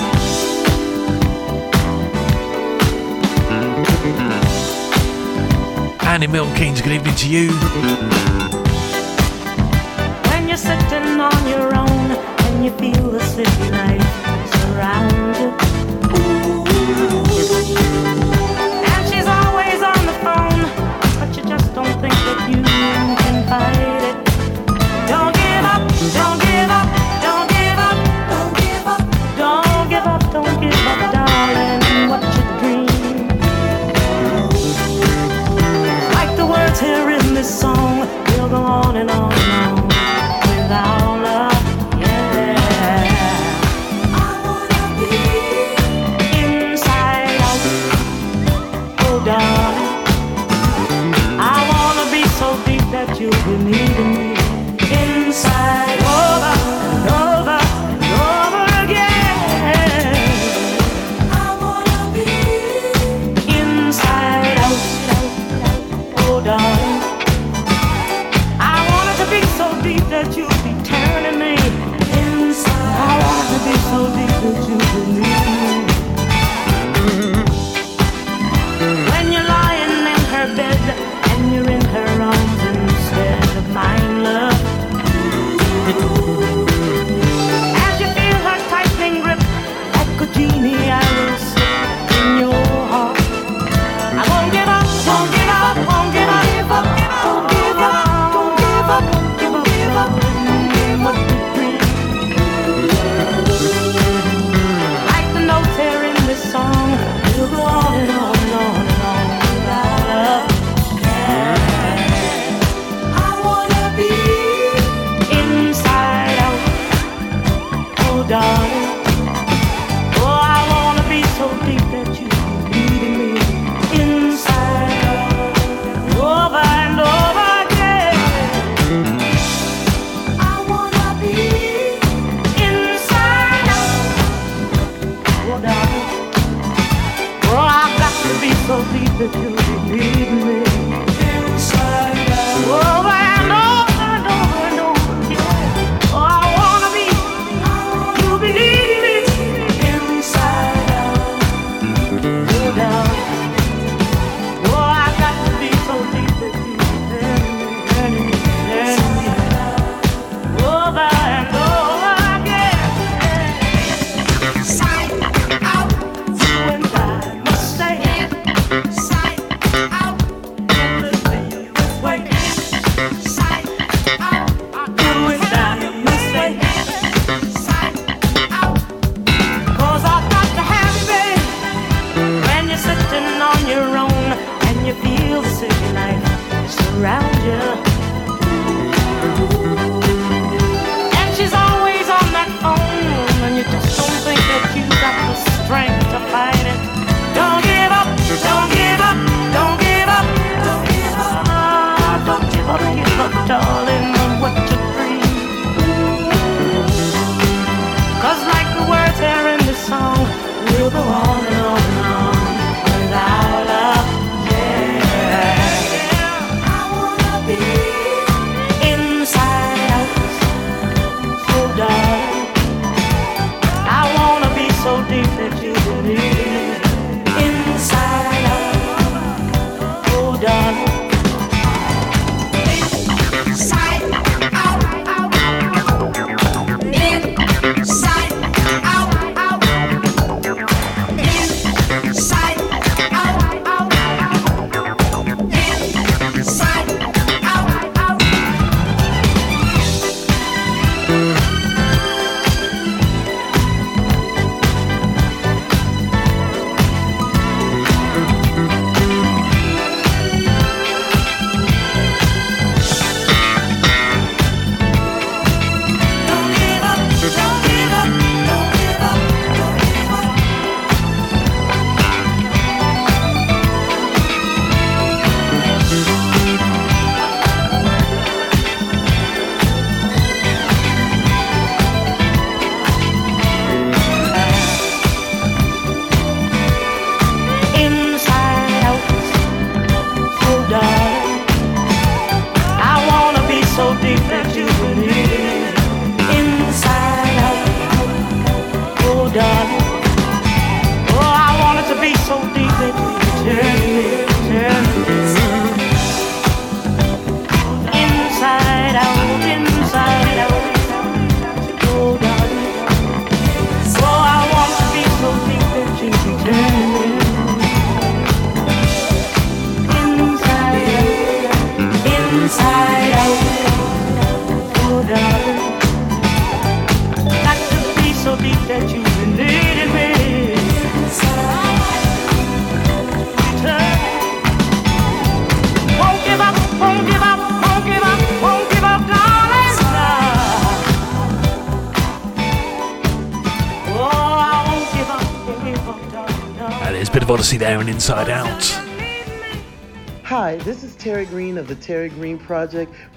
Annie 6.14 6.28
Milton 6.28 6.56
Keynes, 6.56 6.80
good 6.80 6.92
evening 6.92 7.16
to 7.16 7.28
you. 7.28 7.50
When 10.30 10.48
you're 10.48 10.58
sitting 10.58 11.20
on 11.20 11.48
your 11.50 11.76
own 11.76 12.12
and 12.12 12.64
you 12.64 12.70
feel 12.78 13.10
the 13.10 13.20
city 13.20 13.73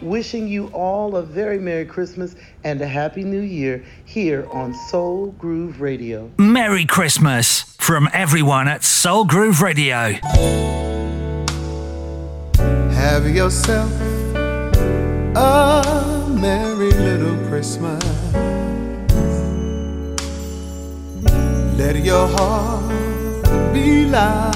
wishing 0.00 0.48
you 0.48 0.68
all 0.68 1.16
a 1.16 1.22
very 1.22 1.58
Merry 1.58 1.84
Christmas 1.84 2.36
and 2.64 2.80
a 2.80 2.86
Happy 2.86 3.24
New 3.24 3.40
Year 3.40 3.84
here 4.04 4.46
on 4.52 4.74
Soul 4.74 5.32
Groove 5.38 5.80
Radio. 5.80 6.30
Merry 6.38 6.84
Christmas 6.84 7.76
from 7.78 8.08
everyone 8.12 8.68
at 8.68 8.84
Soul 8.84 9.24
Groove 9.24 9.62
Radio. 9.62 10.18
Have 12.92 13.28
yourself 13.28 13.92
a 15.36 16.26
merry 16.28 16.90
little 16.90 17.36
Christmas. 17.48 18.02
Let 21.78 21.96
your 22.04 22.26
heart 22.28 22.92
be 23.72 24.06
light. 24.06 24.55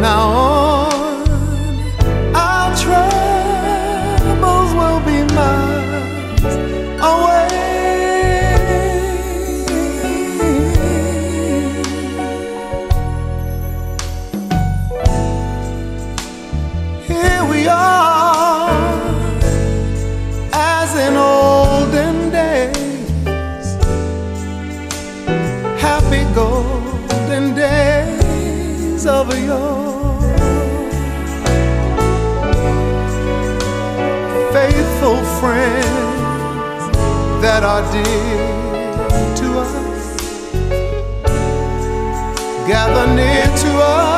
Now. 0.00 0.28
on, 0.30 0.57
friends 35.40 36.92
that 37.42 37.62
are 37.62 37.84
dear 37.92 39.36
to 39.36 39.46
us, 39.60 39.72
gather 42.66 43.06
near 43.14 43.44
to 43.62 43.70
us 43.78 44.17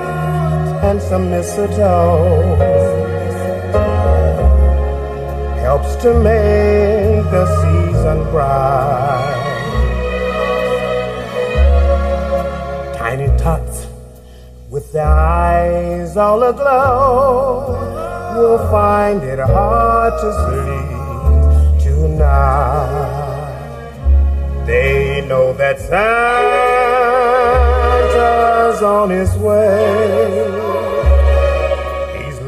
and 0.83 1.01
some 1.01 1.29
mistletoe 1.29 2.55
helps 5.61 5.95
to 5.97 6.13
make 6.15 7.23
the 7.31 7.45
season 7.61 8.23
bright. 8.31 9.37
Tiny 12.97 13.27
tots 13.37 13.87
with 14.69 14.91
their 14.91 15.05
eyes 15.05 16.17
all 16.17 16.41
aglow 16.43 17.77
will 18.35 18.57
find 18.71 19.21
it 19.23 19.39
hard 19.39 20.13
to 20.21 20.33
sleep 20.43 20.89
tonight. 21.83 23.21
They 24.65 25.23
know 25.27 25.53
that 25.53 25.79
Santa's 25.79 26.01
on 28.81 29.09
his 29.11 29.37
way. 29.37 30.60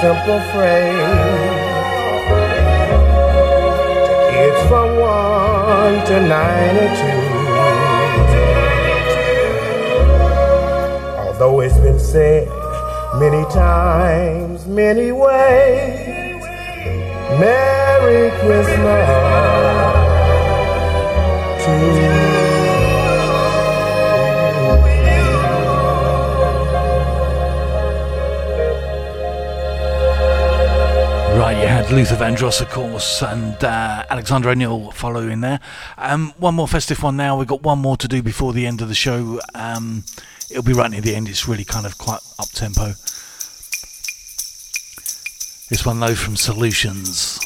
Simple 0.00 0.40
phrase 0.52 0.96
to 4.06 4.14
kids 4.30 4.60
from 4.66 4.96
1 4.96 6.06
to 6.06 6.16
92. 6.26 6.30
Although 11.18 11.60
it's 11.60 11.76
been 11.76 11.98
said 11.98 12.48
many 13.18 13.44
times, 13.52 14.66
many 14.66 15.12
ways, 15.12 16.42
Merry 17.38 18.30
Christmas 18.40 19.08
to 21.62 21.72
you. 22.00 22.09
Luther 31.90 32.14
Vandross, 32.14 32.60
of 32.60 32.70
course, 32.70 33.20
and 33.20 33.62
uh, 33.64 34.04
Alexander 34.10 34.50
O'Neal 34.50 34.92
following 34.92 35.40
there. 35.40 35.58
Um, 35.98 36.32
one 36.38 36.54
more 36.54 36.68
festive 36.68 37.02
one 37.02 37.16
now. 37.16 37.36
We've 37.36 37.48
got 37.48 37.62
one 37.62 37.80
more 37.80 37.96
to 37.96 38.06
do 38.06 38.22
before 38.22 38.52
the 38.52 38.64
end 38.66 38.80
of 38.80 38.88
the 38.88 38.94
show. 38.94 39.40
Um, 39.54 40.04
it'll 40.50 40.62
be 40.62 40.72
right 40.72 40.90
near 40.90 41.00
the 41.00 41.16
end. 41.16 41.28
It's 41.28 41.48
really 41.48 41.64
kind 41.64 41.86
of 41.86 41.98
quite 41.98 42.20
up 42.38 42.48
tempo. 42.50 42.92
This 45.68 45.84
one, 45.84 45.98
though, 45.98 46.14
from 46.14 46.34
Soulutions. 46.34 47.44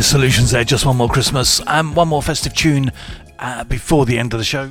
His 0.00 0.14
Soulutions 0.14 0.52
there, 0.52 0.64
just 0.64 0.86
one 0.86 0.96
more 0.96 1.10
Christmas. 1.10 1.60
and 1.66 1.94
one 1.94 2.08
more 2.08 2.22
festive 2.22 2.54
tune 2.54 2.90
uh, 3.38 3.64
before 3.64 4.06
the 4.06 4.18
end 4.18 4.32
of 4.32 4.38
the 4.40 4.44
show. 4.44 4.70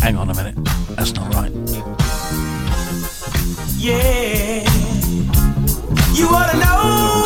Hang 0.00 0.16
on 0.16 0.30
a 0.30 0.34
minute, 0.36 0.54
that's 0.90 1.12
not 1.14 1.34
right. 1.34 1.50
Yeah, 3.76 4.62
you 6.14 6.28
ought 6.28 6.52
to 6.52 6.58
know. 6.58 7.24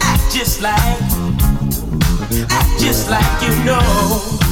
Act 0.00 0.32
just 0.32 0.62
like, 0.62 0.78
act 2.50 2.80
just 2.80 3.10
like 3.10 3.42
you 3.42 3.64
know. 3.66 4.51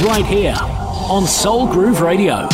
Right 0.05 0.25
here 0.25 0.55
on 0.57 1.27
Soul 1.27 1.67
Groove 1.67 1.99
Radio. 1.99 2.47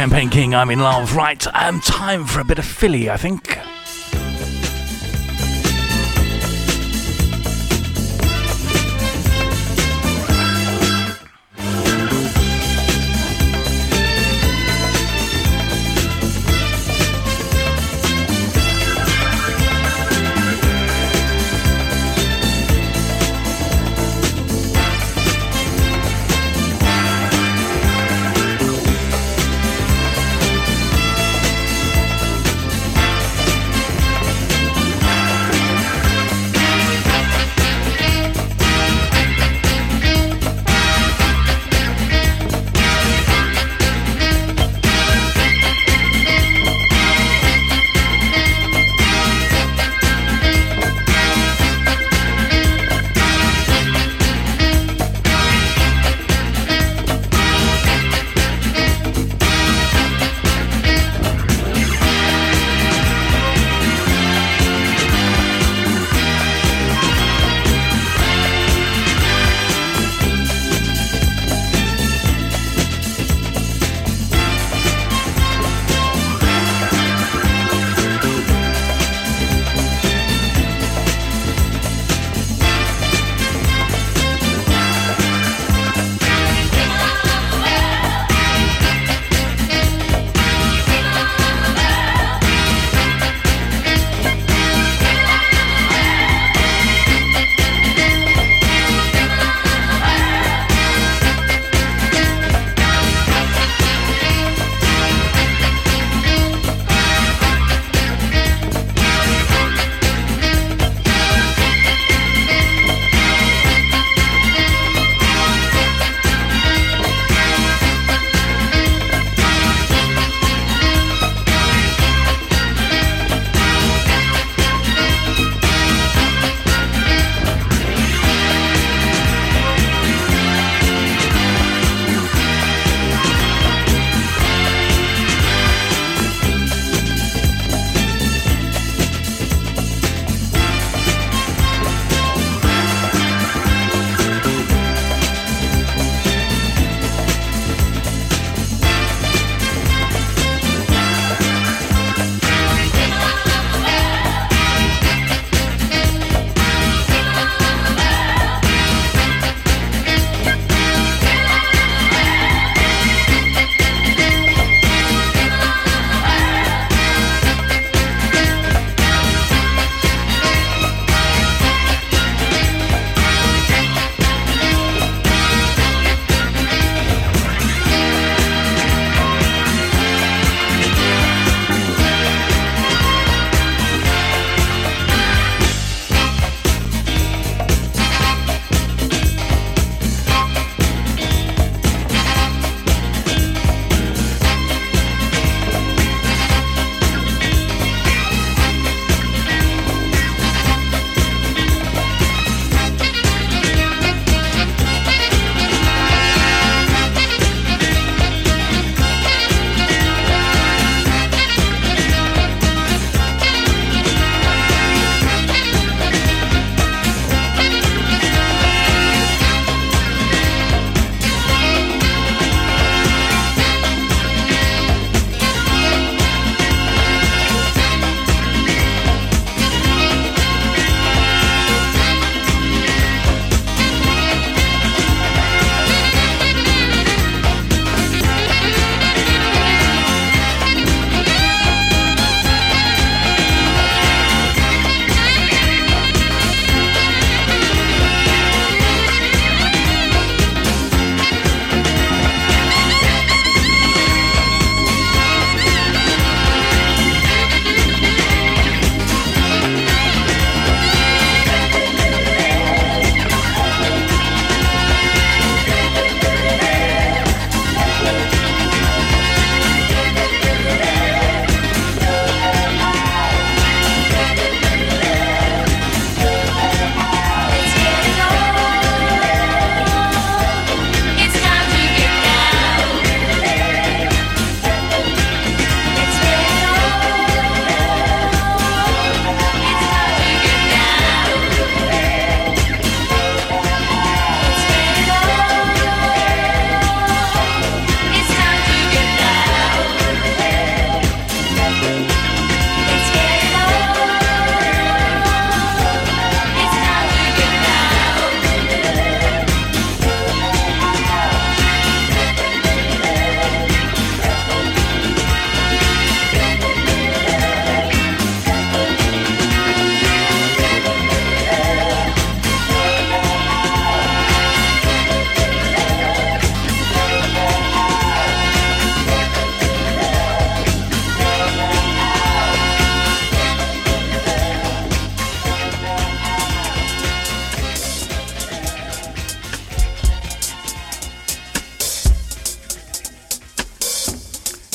Champagne 0.00 0.30
King. 0.30 0.54
I'm 0.54 0.70
in 0.70 0.80
love. 0.80 1.14
Right, 1.14 1.46
um, 1.54 1.78
time 1.82 2.24
for 2.24 2.40
a 2.40 2.44
bit 2.44 2.58
of 2.58 2.64
Philly, 2.64 3.10
I 3.10 3.18
think. 3.18 3.49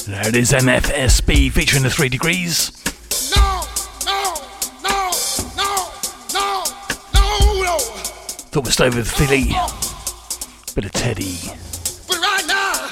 That 0.08 0.36
is 0.36 0.52
MFSB 0.52 1.52
featuring 1.52 1.82
the 1.82 1.90
Three 1.90 2.10
Degrees. 2.10 2.72
No, 3.36 3.62
no, 4.06 4.36
no, 4.84 5.12
no, 5.58 5.90
no, 6.32 6.64
no, 7.12 7.64
no. 7.64 7.78
Thought 8.52 8.66
we'd 8.66 8.74
stay 8.74 8.90
with 8.90 9.10
Philly. 9.10 9.56
Bit 10.76 10.86
of 10.86 10.92
Teddy. 10.92 11.40
But 12.08 12.20
right 12.20 12.46
now, 12.46 12.88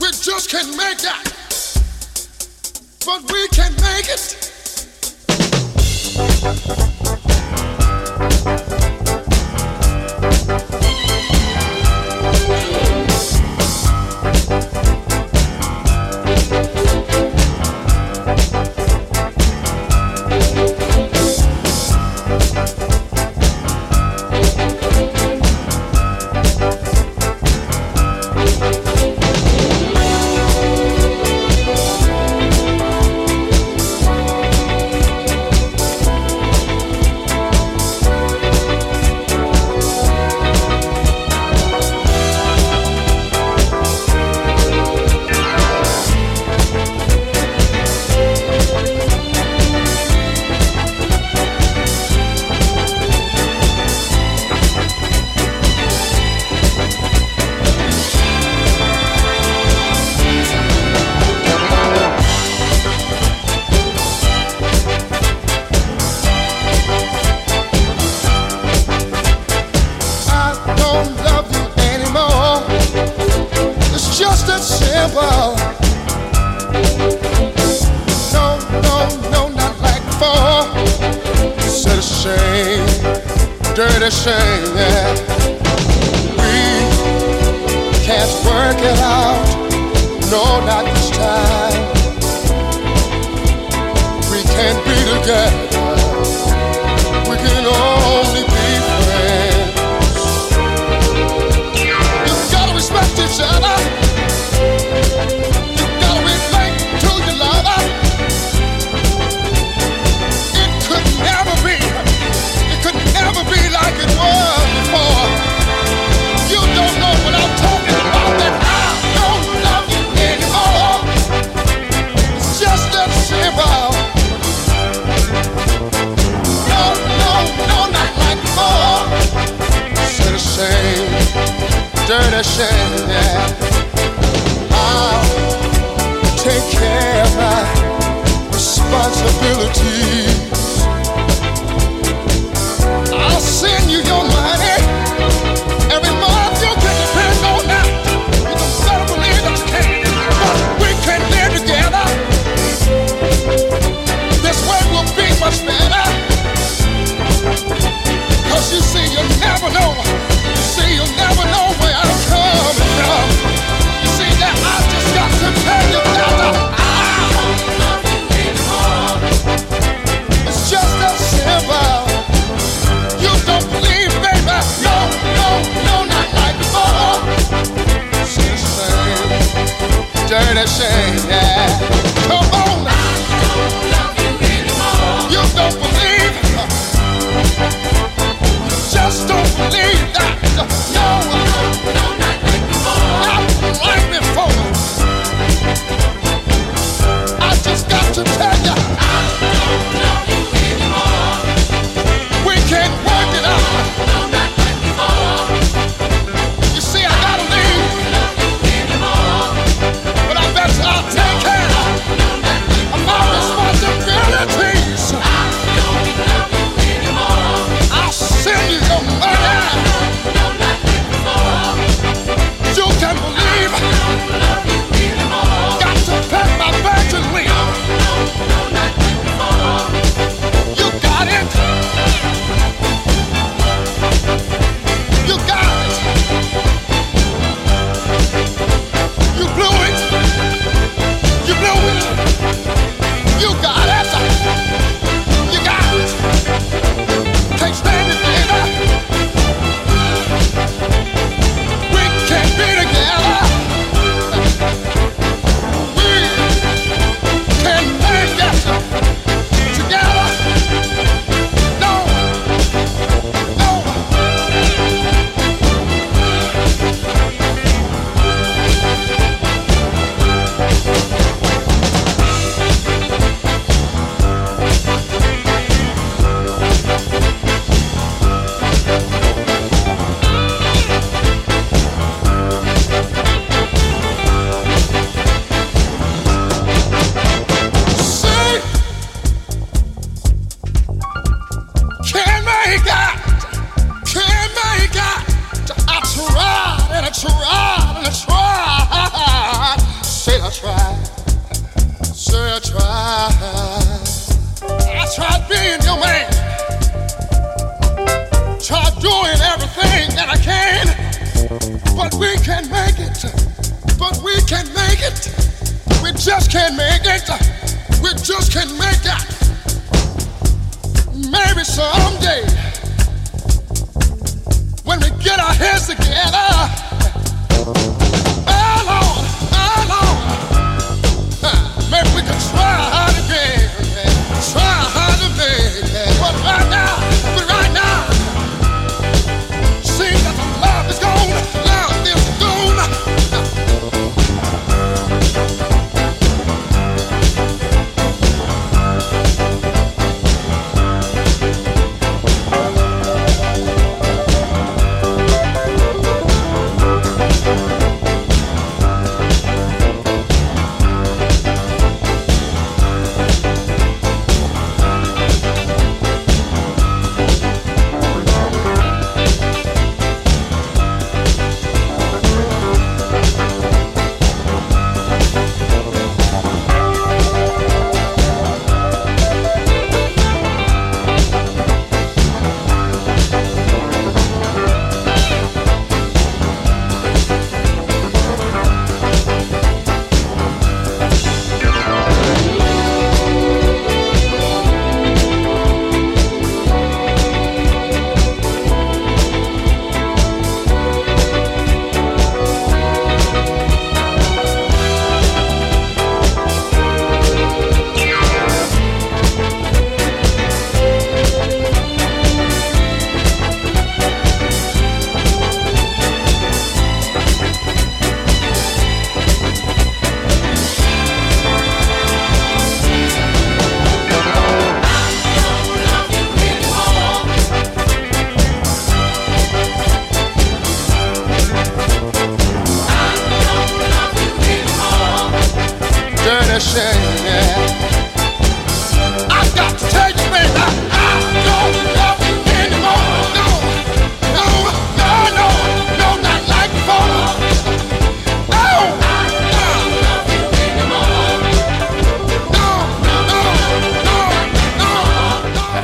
we 0.00 0.06
just 0.12 0.50
can't 0.50 0.68
make 0.76 0.98
that. 0.98 1.24
But 3.04 3.32
we 3.32 3.48
can 3.48 3.72
make 3.82 4.06
it. 4.08 4.36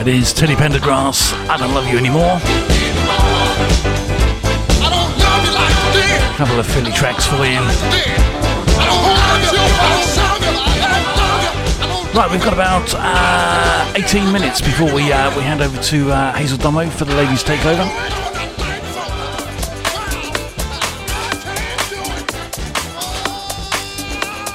That 0.07 0.15
is 0.15 0.32
Teddy 0.32 0.55
Pendergrass. 0.55 1.32
I 1.51 1.57
don't 1.57 1.74
love 1.74 1.89
you 1.89 1.98
anymore. 1.98 2.39
I 4.78 4.86
don't 4.86 5.19
love 5.19 5.43
you 5.43 5.51
like 5.51 5.74
you 5.82 5.98
did. 6.01 6.23
couple 6.36 6.61
of 6.61 6.66
Philly 6.69 6.93
tracks 6.93 7.27
for 7.27 7.44
you. 7.44 7.59
Right, 12.17 12.31
we've 12.31 12.43
got 12.43 12.55
about 12.55 12.95
uh, 12.97 13.93
18 13.95 14.33
minutes 14.33 14.63
before 14.63 14.87
we 14.87 15.13
uh, 15.13 15.37
we 15.37 15.43
hand 15.43 15.61
over 15.61 15.79
to 15.83 16.11
uh, 16.11 16.33
Hazel 16.33 16.57
Domo 16.57 16.89
for 16.89 17.05
the 17.05 17.15
ladies' 17.15 17.45
takeover. 17.45 17.85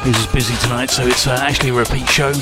Hazel's 0.02 0.34
busy 0.34 0.56
tonight, 0.64 0.90
so 0.90 1.06
it's 1.06 1.28
uh, 1.28 1.38
actually 1.40 1.70
a 1.70 1.74
repeat 1.74 2.10
show. 2.10 2.34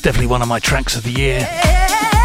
Definitely 0.00 0.26
one 0.26 0.42
of 0.42 0.48
my 0.48 0.58
tracks 0.58 0.96
of 0.96 1.02
the 1.02 1.10
year. 1.10 2.19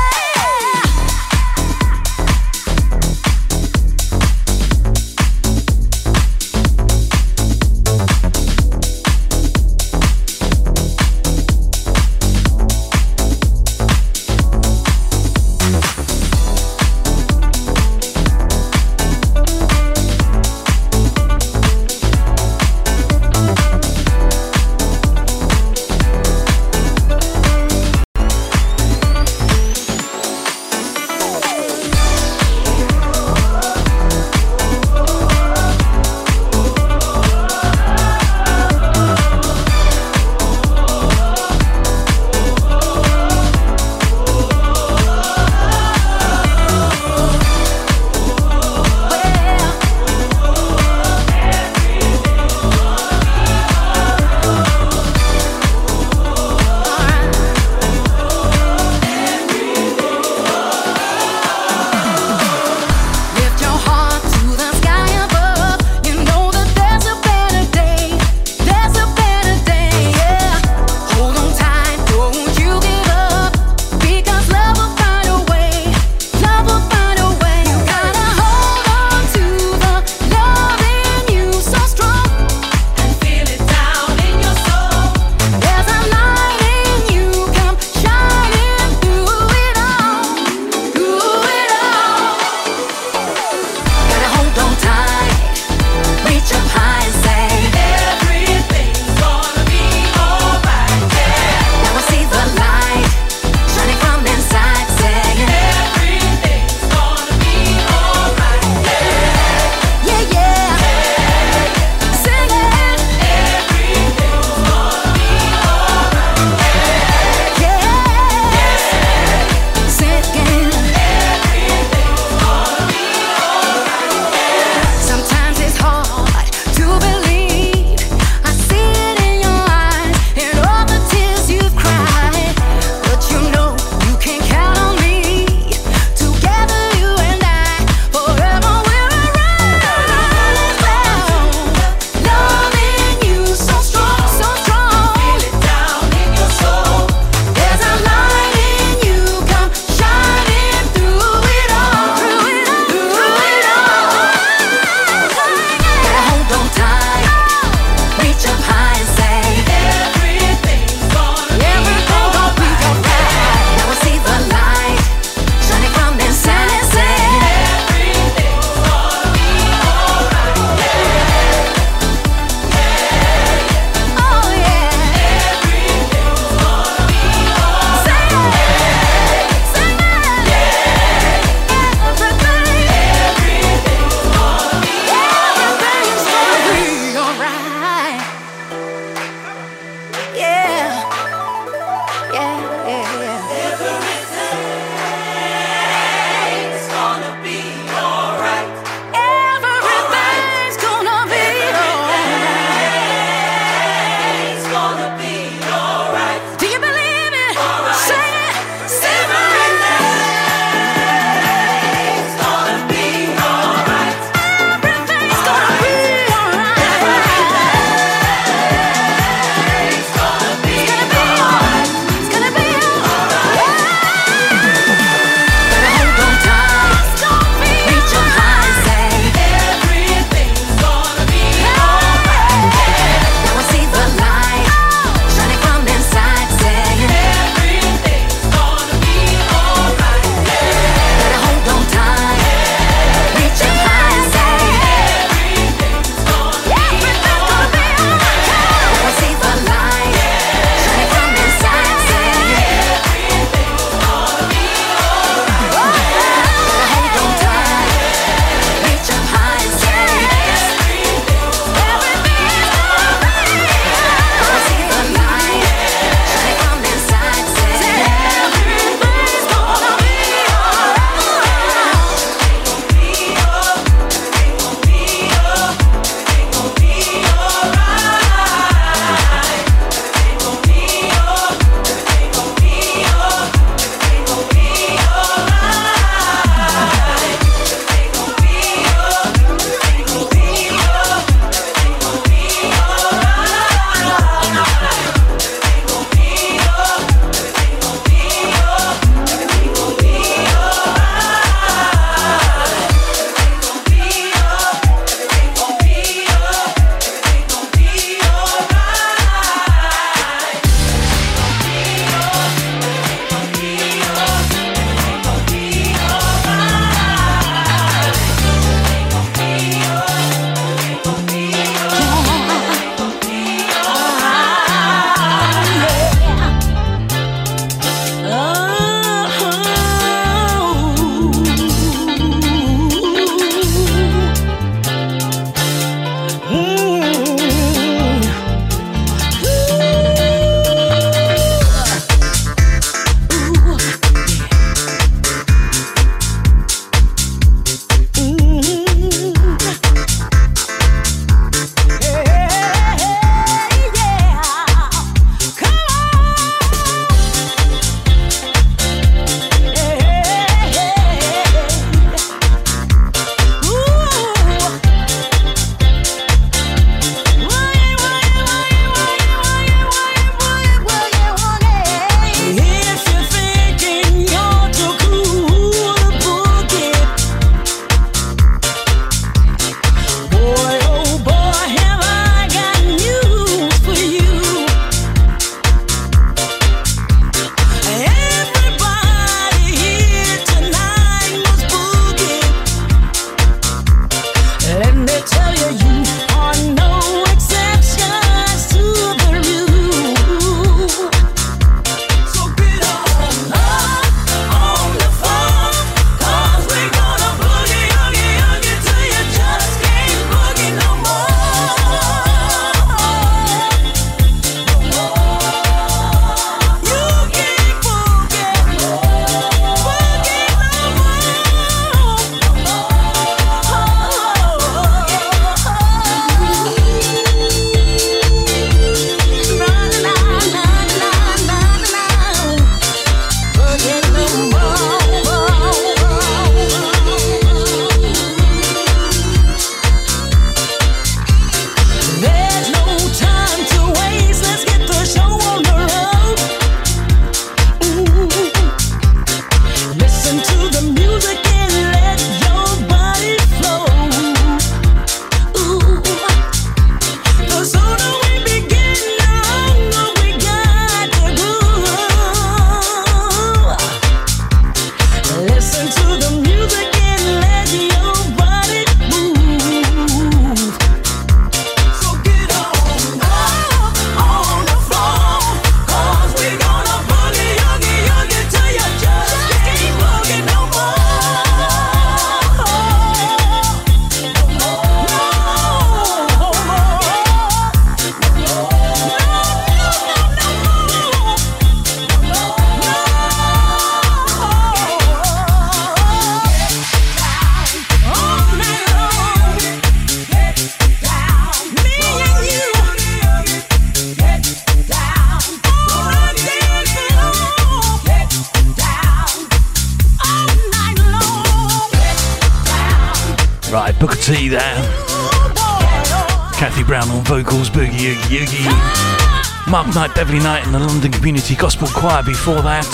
Beverly 520.16 520.40
Knight, 520.40 520.66
and 520.66 520.74
the 520.74 520.80
London 520.80 521.12
Community 521.12 521.56
Gospel 521.56 521.90
Choir 521.90 522.24
before 522.24 522.62
that. 522.62 522.86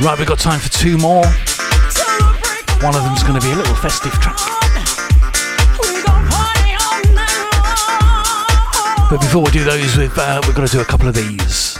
Right, 0.00 0.18
we've 0.18 0.26
got 0.26 0.40
time 0.40 0.58
for 0.58 0.68
two 0.68 0.98
more. 0.98 1.24
One 2.82 2.96
of 2.96 3.04
them's 3.04 3.22
going 3.22 3.40
to 3.40 3.46
be 3.46 3.52
a 3.52 3.56
little 3.56 3.76
festive 3.76 4.12
track. 4.14 4.36
But 9.08 9.20
before 9.20 9.44
we 9.44 9.52
do 9.52 9.62
those, 9.62 9.96
we've, 9.96 10.18
uh, 10.18 10.42
we've 10.44 10.56
got 10.56 10.66
to 10.66 10.72
do 10.72 10.80
a 10.80 10.84
couple 10.84 11.06
of 11.06 11.14
these. 11.14 11.78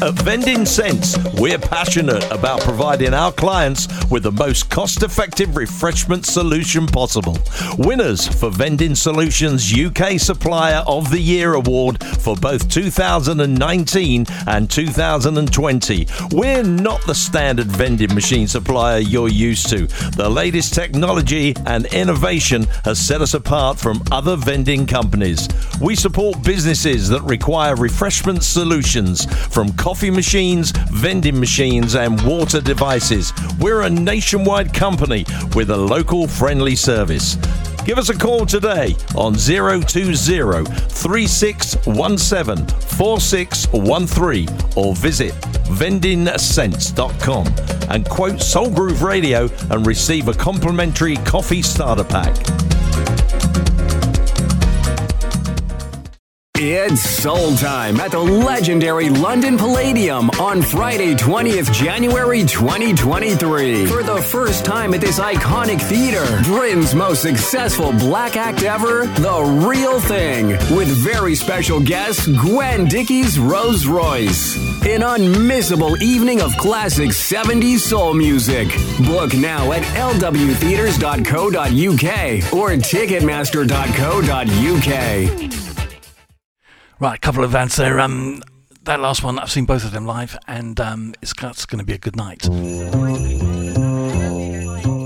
At 0.00 0.14
Vending 0.22 0.64
Sense, 0.64 1.18
we're 1.34 1.58
passionate 1.58 2.24
about 2.30 2.60
providing 2.60 3.12
our 3.12 3.32
clients 3.32 3.86
with 4.10 4.24
the 4.24 4.32
most 4.32 4.68
cost 4.70 5.02
effective 5.02 5.56
refreshment 5.56 6.26
solution 6.26 6.86
possible. 6.86 7.38
Winners 7.78 8.26
for 8.26 8.50
Vending 8.50 8.94
Solutions 8.94 9.72
UK 9.72 10.18
Supplier 10.18 10.82
of 10.86 11.10
the 11.10 11.20
Year 11.20 11.54
award 11.54 12.02
for 12.18 12.36
both 12.36 12.68
2019 12.68 14.26
and 14.46 14.70
2020. 14.70 16.06
We're 16.32 16.62
not 16.62 17.06
the 17.06 17.14
standard 17.14 17.68
vending 17.68 18.14
machine 18.14 18.48
supplier 18.48 18.98
you're 18.98 19.28
used 19.28 19.68
to. 19.70 19.86
The 20.16 20.28
latest 20.28 20.74
technology 20.74 21.54
and 21.66 21.86
innovation 21.86 22.64
has 22.84 22.98
set 22.98 23.20
us 23.20 23.34
apart 23.34 23.78
from 23.78 24.02
other 24.10 24.36
vending 24.36 24.86
companies. 24.86 25.48
We 25.80 25.94
support 25.94 26.42
businesses 26.42 27.08
that 27.08 27.22
require 27.22 27.76
refreshment 27.76 28.42
solutions 28.42 29.24
from 29.54 29.72
coffee 29.74 30.10
machines, 30.10 30.72
vending 30.90 31.38
machines, 31.38 31.94
and 31.94 32.20
water 32.22 32.60
devices. 32.60 33.32
We're 33.60 33.82
a 33.82 33.90
nationwide 33.90 34.72
company 34.72 35.26
with 35.54 35.68
a 35.70 35.76
local 35.76 36.26
friendly 36.26 36.74
service. 36.74 37.36
Give 37.84 37.98
us 37.98 38.08
a 38.08 38.16
call 38.16 38.46
today 38.46 38.96
on 39.14 39.34
020 39.34 40.14
3617 40.14 42.66
4613 42.66 44.48
or 44.76 44.94
visit 44.94 45.34
vendingsense.com 45.70 47.46
and 47.90 48.08
quote 48.08 48.40
Soul 48.40 48.70
Groove 48.70 49.02
Radio 49.02 49.50
and 49.70 49.86
receive 49.86 50.28
a 50.28 50.34
complimentary 50.34 51.16
coffee 51.16 51.62
starter 51.62 52.04
pack. 52.04 52.59
It's 56.62 57.00
soul 57.00 57.56
time 57.56 58.00
at 58.00 58.10
the 58.10 58.18
legendary 58.18 59.08
London 59.08 59.56
Palladium 59.56 60.28
on 60.38 60.60
Friday, 60.60 61.14
20th 61.14 61.72
January 61.72 62.44
2023. 62.44 63.86
For 63.86 64.02
the 64.02 64.20
first 64.20 64.62
time 64.62 64.92
at 64.92 65.00
this 65.00 65.18
iconic 65.18 65.80
theater, 65.80 66.26
Britain's 66.44 66.94
most 66.94 67.22
successful 67.22 67.92
black 67.92 68.36
act 68.36 68.62
ever, 68.62 69.06
The 69.06 69.64
Real 69.66 70.00
Thing, 70.00 70.48
with 70.76 70.88
very 70.88 71.34
special 71.34 71.80
guest 71.80 72.30
Gwen 72.36 72.84
Dickey's 72.84 73.38
Rose 73.38 73.86
Royce. 73.86 74.56
An 74.84 75.00
unmissable 75.00 75.98
evening 76.02 76.42
of 76.42 76.54
classic 76.58 77.08
70s 77.08 77.78
soul 77.78 78.12
music. 78.12 78.68
Book 79.06 79.32
now 79.32 79.72
at 79.72 79.82
lwtheaters.co.uk 79.96 82.52
or 82.52 82.70
ticketmaster.co.uk. 82.76 85.69
Right, 87.00 87.16
a 87.16 87.18
couple 87.18 87.42
of 87.42 87.50
events 87.50 87.76
there. 87.76 87.98
Um, 87.98 88.42
that 88.84 89.00
last 89.00 89.22
one, 89.24 89.38
I've 89.38 89.50
seen 89.50 89.64
both 89.64 89.84
of 89.84 89.92
them 89.92 90.04
live, 90.04 90.38
and 90.46 90.78
um, 90.78 91.14
it's, 91.22 91.32
it's 91.42 91.64
going 91.64 91.78
to 91.78 91.84
be 91.84 91.94
a 91.94 91.98
good 91.98 92.14
night. 92.14 92.46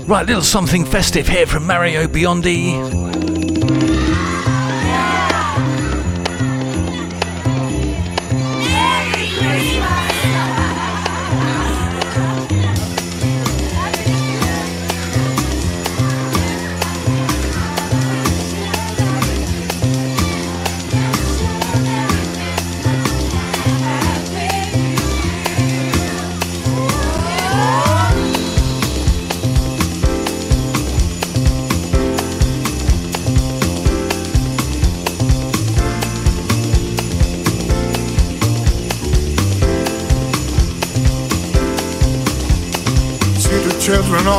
Right, 0.05 0.25
little 0.27 0.41
something 0.41 0.83
festive 0.83 1.29
here 1.29 1.45
from 1.45 1.65
Mario 1.65 2.05
Biondi. 2.07 3.34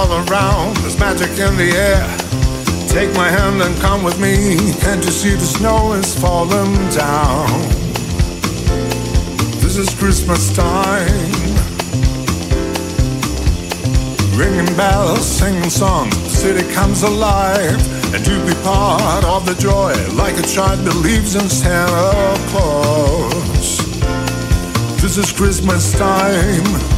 All 0.06 0.28
around, 0.28 0.76
there's 0.78 0.98
magic 0.98 1.30
in 1.30 1.56
the 1.56 1.70
air. 1.74 2.06
Take 2.88 3.14
my 3.14 3.28
hand 3.28 3.60
and 3.62 3.74
come 3.80 4.02
with 4.02 4.18
me. 4.20 4.56
Can't 4.80 5.04
you 5.04 5.10
see 5.10 5.34
the 5.34 5.40
snow 5.58 5.92
is 5.94 6.18
falling 6.20 6.74
down? 6.90 7.48
This 9.60 9.76
is 9.76 9.92
Christmas 9.94 10.54
time. 10.54 11.32
Ringing 14.36 14.76
bells, 14.76 15.26
singing 15.26 15.70
songs, 15.70 16.14
the 16.22 16.30
city 16.30 16.72
comes 16.72 17.02
alive. 17.02 17.80
And 18.14 18.26
you 18.26 18.38
be 18.46 18.54
part 18.62 19.24
of 19.24 19.44
the 19.46 19.54
joy, 19.54 19.92
like 20.14 20.38
a 20.38 20.46
child 20.46 20.84
believes 20.84 21.34
in 21.34 21.48
Santa 21.48 22.34
Claus. 22.50 23.78
This 25.02 25.18
is 25.18 25.32
Christmas 25.32 25.92
time. 25.98 26.95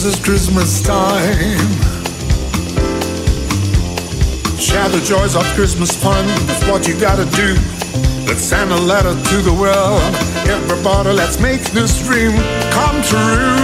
This 0.00 0.14
is 0.14 0.24
Christmas 0.24 0.80
time. 0.80 1.58
Share 4.56 4.88
the 4.90 5.00
joys 5.04 5.34
of 5.34 5.42
Christmas 5.56 5.90
fun. 5.90 6.24
That's 6.46 6.64
what 6.68 6.86
you 6.86 6.96
gotta 7.00 7.24
do. 7.34 7.56
Let's 8.24 8.44
send 8.44 8.70
a 8.70 8.76
letter 8.76 9.10
to 9.10 9.42
the 9.42 9.52
world. 9.52 10.00
Everybody, 10.46 11.10
let's 11.10 11.40
make 11.40 11.62
this 11.72 11.98
dream 12.06 12.30
come 12.70 13.02
true. 13.02 13.56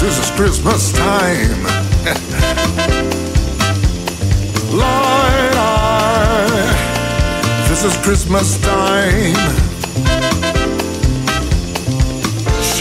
This 0.00 0.18
is 0.18 0.30
Christmas 0.30 0.90
time. 0.92 1.62
Light 4.72 5.52
eye. 5.54 6.72
This 7.68 7.84
is 7.84 7.94
Christmas 7.98 8.56
time. 8.62 9.61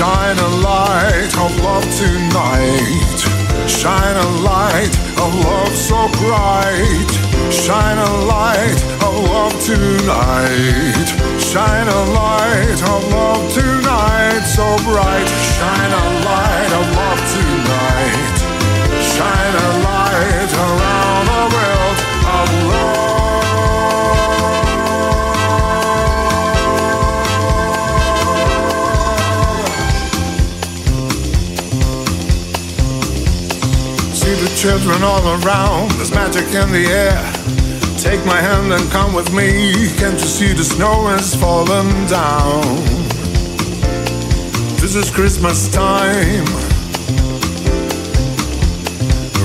Shine 0.02 0.40
a 0.40 0.48
light 0.66 1.32
of 1.38 1.52
love 1.62 1.86
tonight. 1.96 3.20
Shine 3.70 4.18
a 4.18 4.30
light 4.42 4.90
of 5.22 5.30
love 5.46 5.76
so 5.76 6.10
bright. 6.18 7.12
Shine 7.54 8.00
a 8.00 8.12
light 8.26 8.82
of 9.06 9.14
love 9.30 9.54
tonight. 9.64 11.08
Shine 11.40 11.88
a 11.88 12.04
light 12.18 12.82
of 12.82 13.14
love 13.14 13.54
tonight 13.54 14.42
so 14.42 14.76
bright. 14.90 15.28
Shine 15.54 15.94
a 15.94 16.06
light 16.26 16.72
of 16.80 16.86
love 16.98 17.22
tonight. 17.38 18.38
Shine 19.06 19.54
a 19.54 19.70
light 19.86 20.52
around 20.66 21.26
the 21.28 21.56
world 21.56 21.81
children 34.62 35.02
all 35.02 35.28
around, 35.44 35.90
there's 35.94 36.12
magic 36.12 36.46
in 36.54 36.72
the 36.72 36.86
air. 36.86 37.18
Take 37.98 38.24
my 38.28 38.40
hand 38.40 38.72
and 38.72 38.92
come 38.92 39.12
with 39.12 39.34
me. 39.34 39.90
Can't 39.98 40.14
you 40.14 40.28
see 40.28 40.54
the 40.54 40.64
snow 40.64 41.08
is 41.16 41.34
falling 41.34 41.90
down? 42.06 42.62
This 44.78 44.94
is 44.94 45.10
Christmas 45.10 45.68
time. 45.72 46.46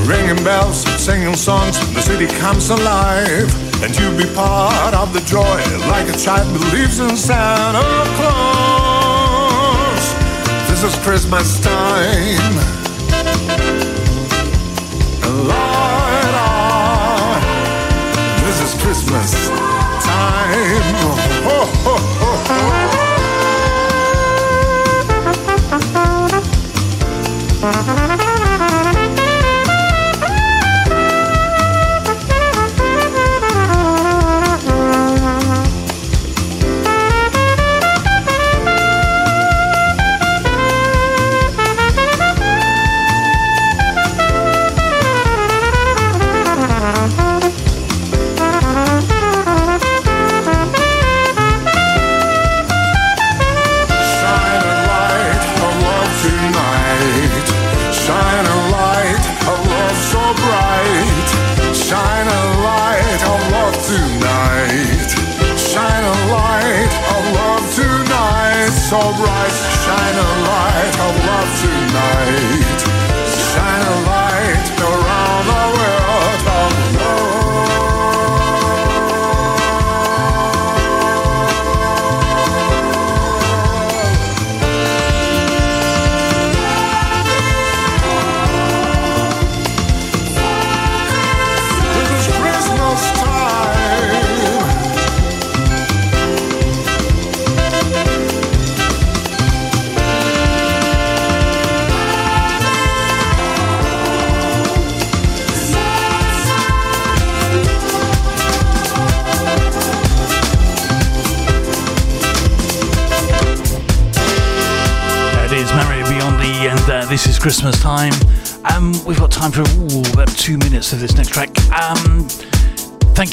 Ringing 0.07 0.45
bells, 0.45 0.85
singing 1.01 1.35
songs, 1.35 1.79
the 1.95 2.03
city 2.03 2.27
comes 2.27 2.69
alive. 2.69 3.49
And 3.83 3.97
you'll 3.99 4.19
be 4.19 4.29
part 4.35 4.93
of 4.93 5.15
the 5.15 5.21
joy, 5.21 5.63
like 5.89 6.15
a 6.15 6.19
child 6.19 6.53
believes 6.53 6.99
in 7.01 7.17
Santa 7.17 7.81
Claus. 8.21 10.15
This 10.69 10.85
is 10.85 10.95
Christmas 11.03 11.59
time. 11.61 12.76
Christmas 19.07 19.49
time. 20.05 20.95
Ho, 21.45 21.59
ho, 21.85 21.97
ho, 22.19 22.31
ho. 28.11 28.16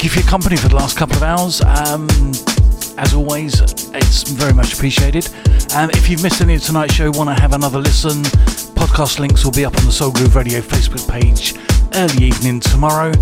You 0.04 0.10
for 0.10 0.20
your 0.20 0.28
company 0.28 0.56
for 0.56 0.68
the 0.68 0.76
last 0.76 0.98
couple 0.98 1.16
of 1.16 1.22
hours. 1.22 1.62
Um, 1.62 2.06
as 2.98 3.14
always, 3.14 3.60
it's 3.94 4.28
very 4.30 4.52
much 4.52 4.74
appreciated. 4.74 5.28
Um, 5.74 5.88
if 5.94 6.10
you've 6.10 6.22
missed 6.22 6.42
any 6.42 6.56
of 6.56 6.62
tonight's 6.62 6.92
show, 6.92 7.10
want 7.12 7.34
to 7.34 7.40
have 7.40 7.54
another 7.54 7.78
listen, 7.78 8.22
podcast 8.74 9.18
links 9.18 9.44
will 9.44 9.52
be 9.52 9.64
up 9.64 9.74
on 9.78 9.84
the 9.86 9.92
Soul 9.92 10.12
Groove 10.12 10.36
Radio 10.36 10.60
Facebook 10.60 11.08
page 11.10 11.54
early 11.94 12.26
evening 12.26 12.60
tomorrow. 12.60 13.12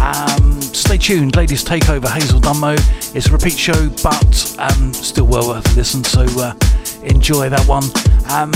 Um, 0.00 0.62
stay 0.62 0.96
tuned, 0.96 1.36
ladies 1.36 1.64
takeover 1.64 2.08
Hazel 2.08 2.40
Dunmo. 2.40 2.76
It's 3.14 3.26
a 3.26 3.32
repeat 3.32 3.58
show, 3.58 3.90
but 4.02 4.56
um, 4.58 4.94
still 4.94 5.26
well 5.26 5.48
worth 5.48 5.70
a 5.70 5.76
listen. 5.76 6.02
So 6.02 6.22
uh, 6.38 6.54
enjoy 7.02 7.50
that 7.50 7.66
one. 7.66 7.84
Um, 8.30 8.52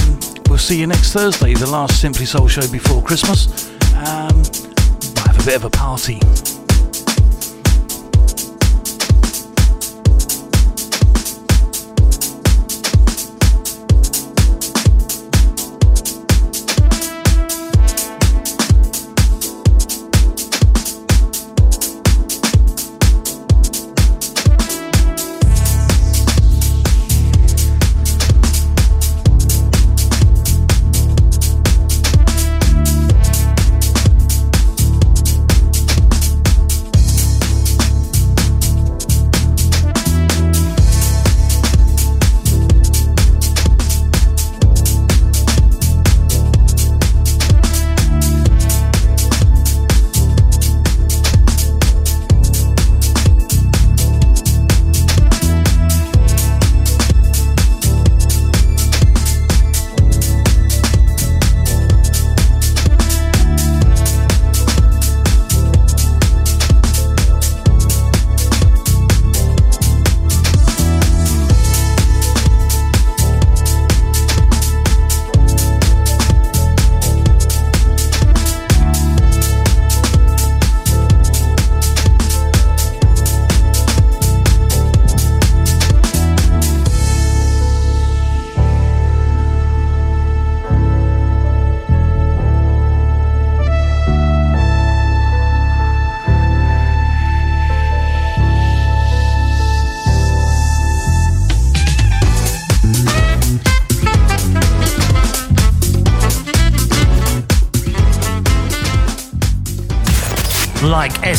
we'll 0.49 0.59
see 0.59 0.81
you 0.81 0.87
next 0.87 1.13
Thursday, 1.13 1.53
the 1.53 1.69
last 1.69 2.01
Simply 2.01 2.25
Soul 2.25 2.49
show 2.49 2.67
before 2.73 3.03
Christmas. 3.03 3.69
Um, 3.95 4.43
have 5.27 5.39
a 5.39 5.45
bit 5.45 5.57
of 5.57 5.65
a 5.65 5.71
party. 5.71 6.21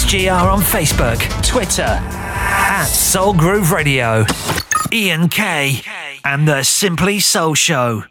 SGR 0.08 0.54
on 0.54 0.60
Facebook, 0.62 1.20
Twitter, 1.46 1.82
at 1.84 2.86
Soul 2.86 3.34
Groove 3.34 3.74
Radio, 3.74 4.26
Ian 4.94 5.28
K, 5.28 5.82
and 6.24 6.48
the 6.48 6.64
Simply 6.64 7.20
Soul 7.20 7.56
Show. 7.56 8.06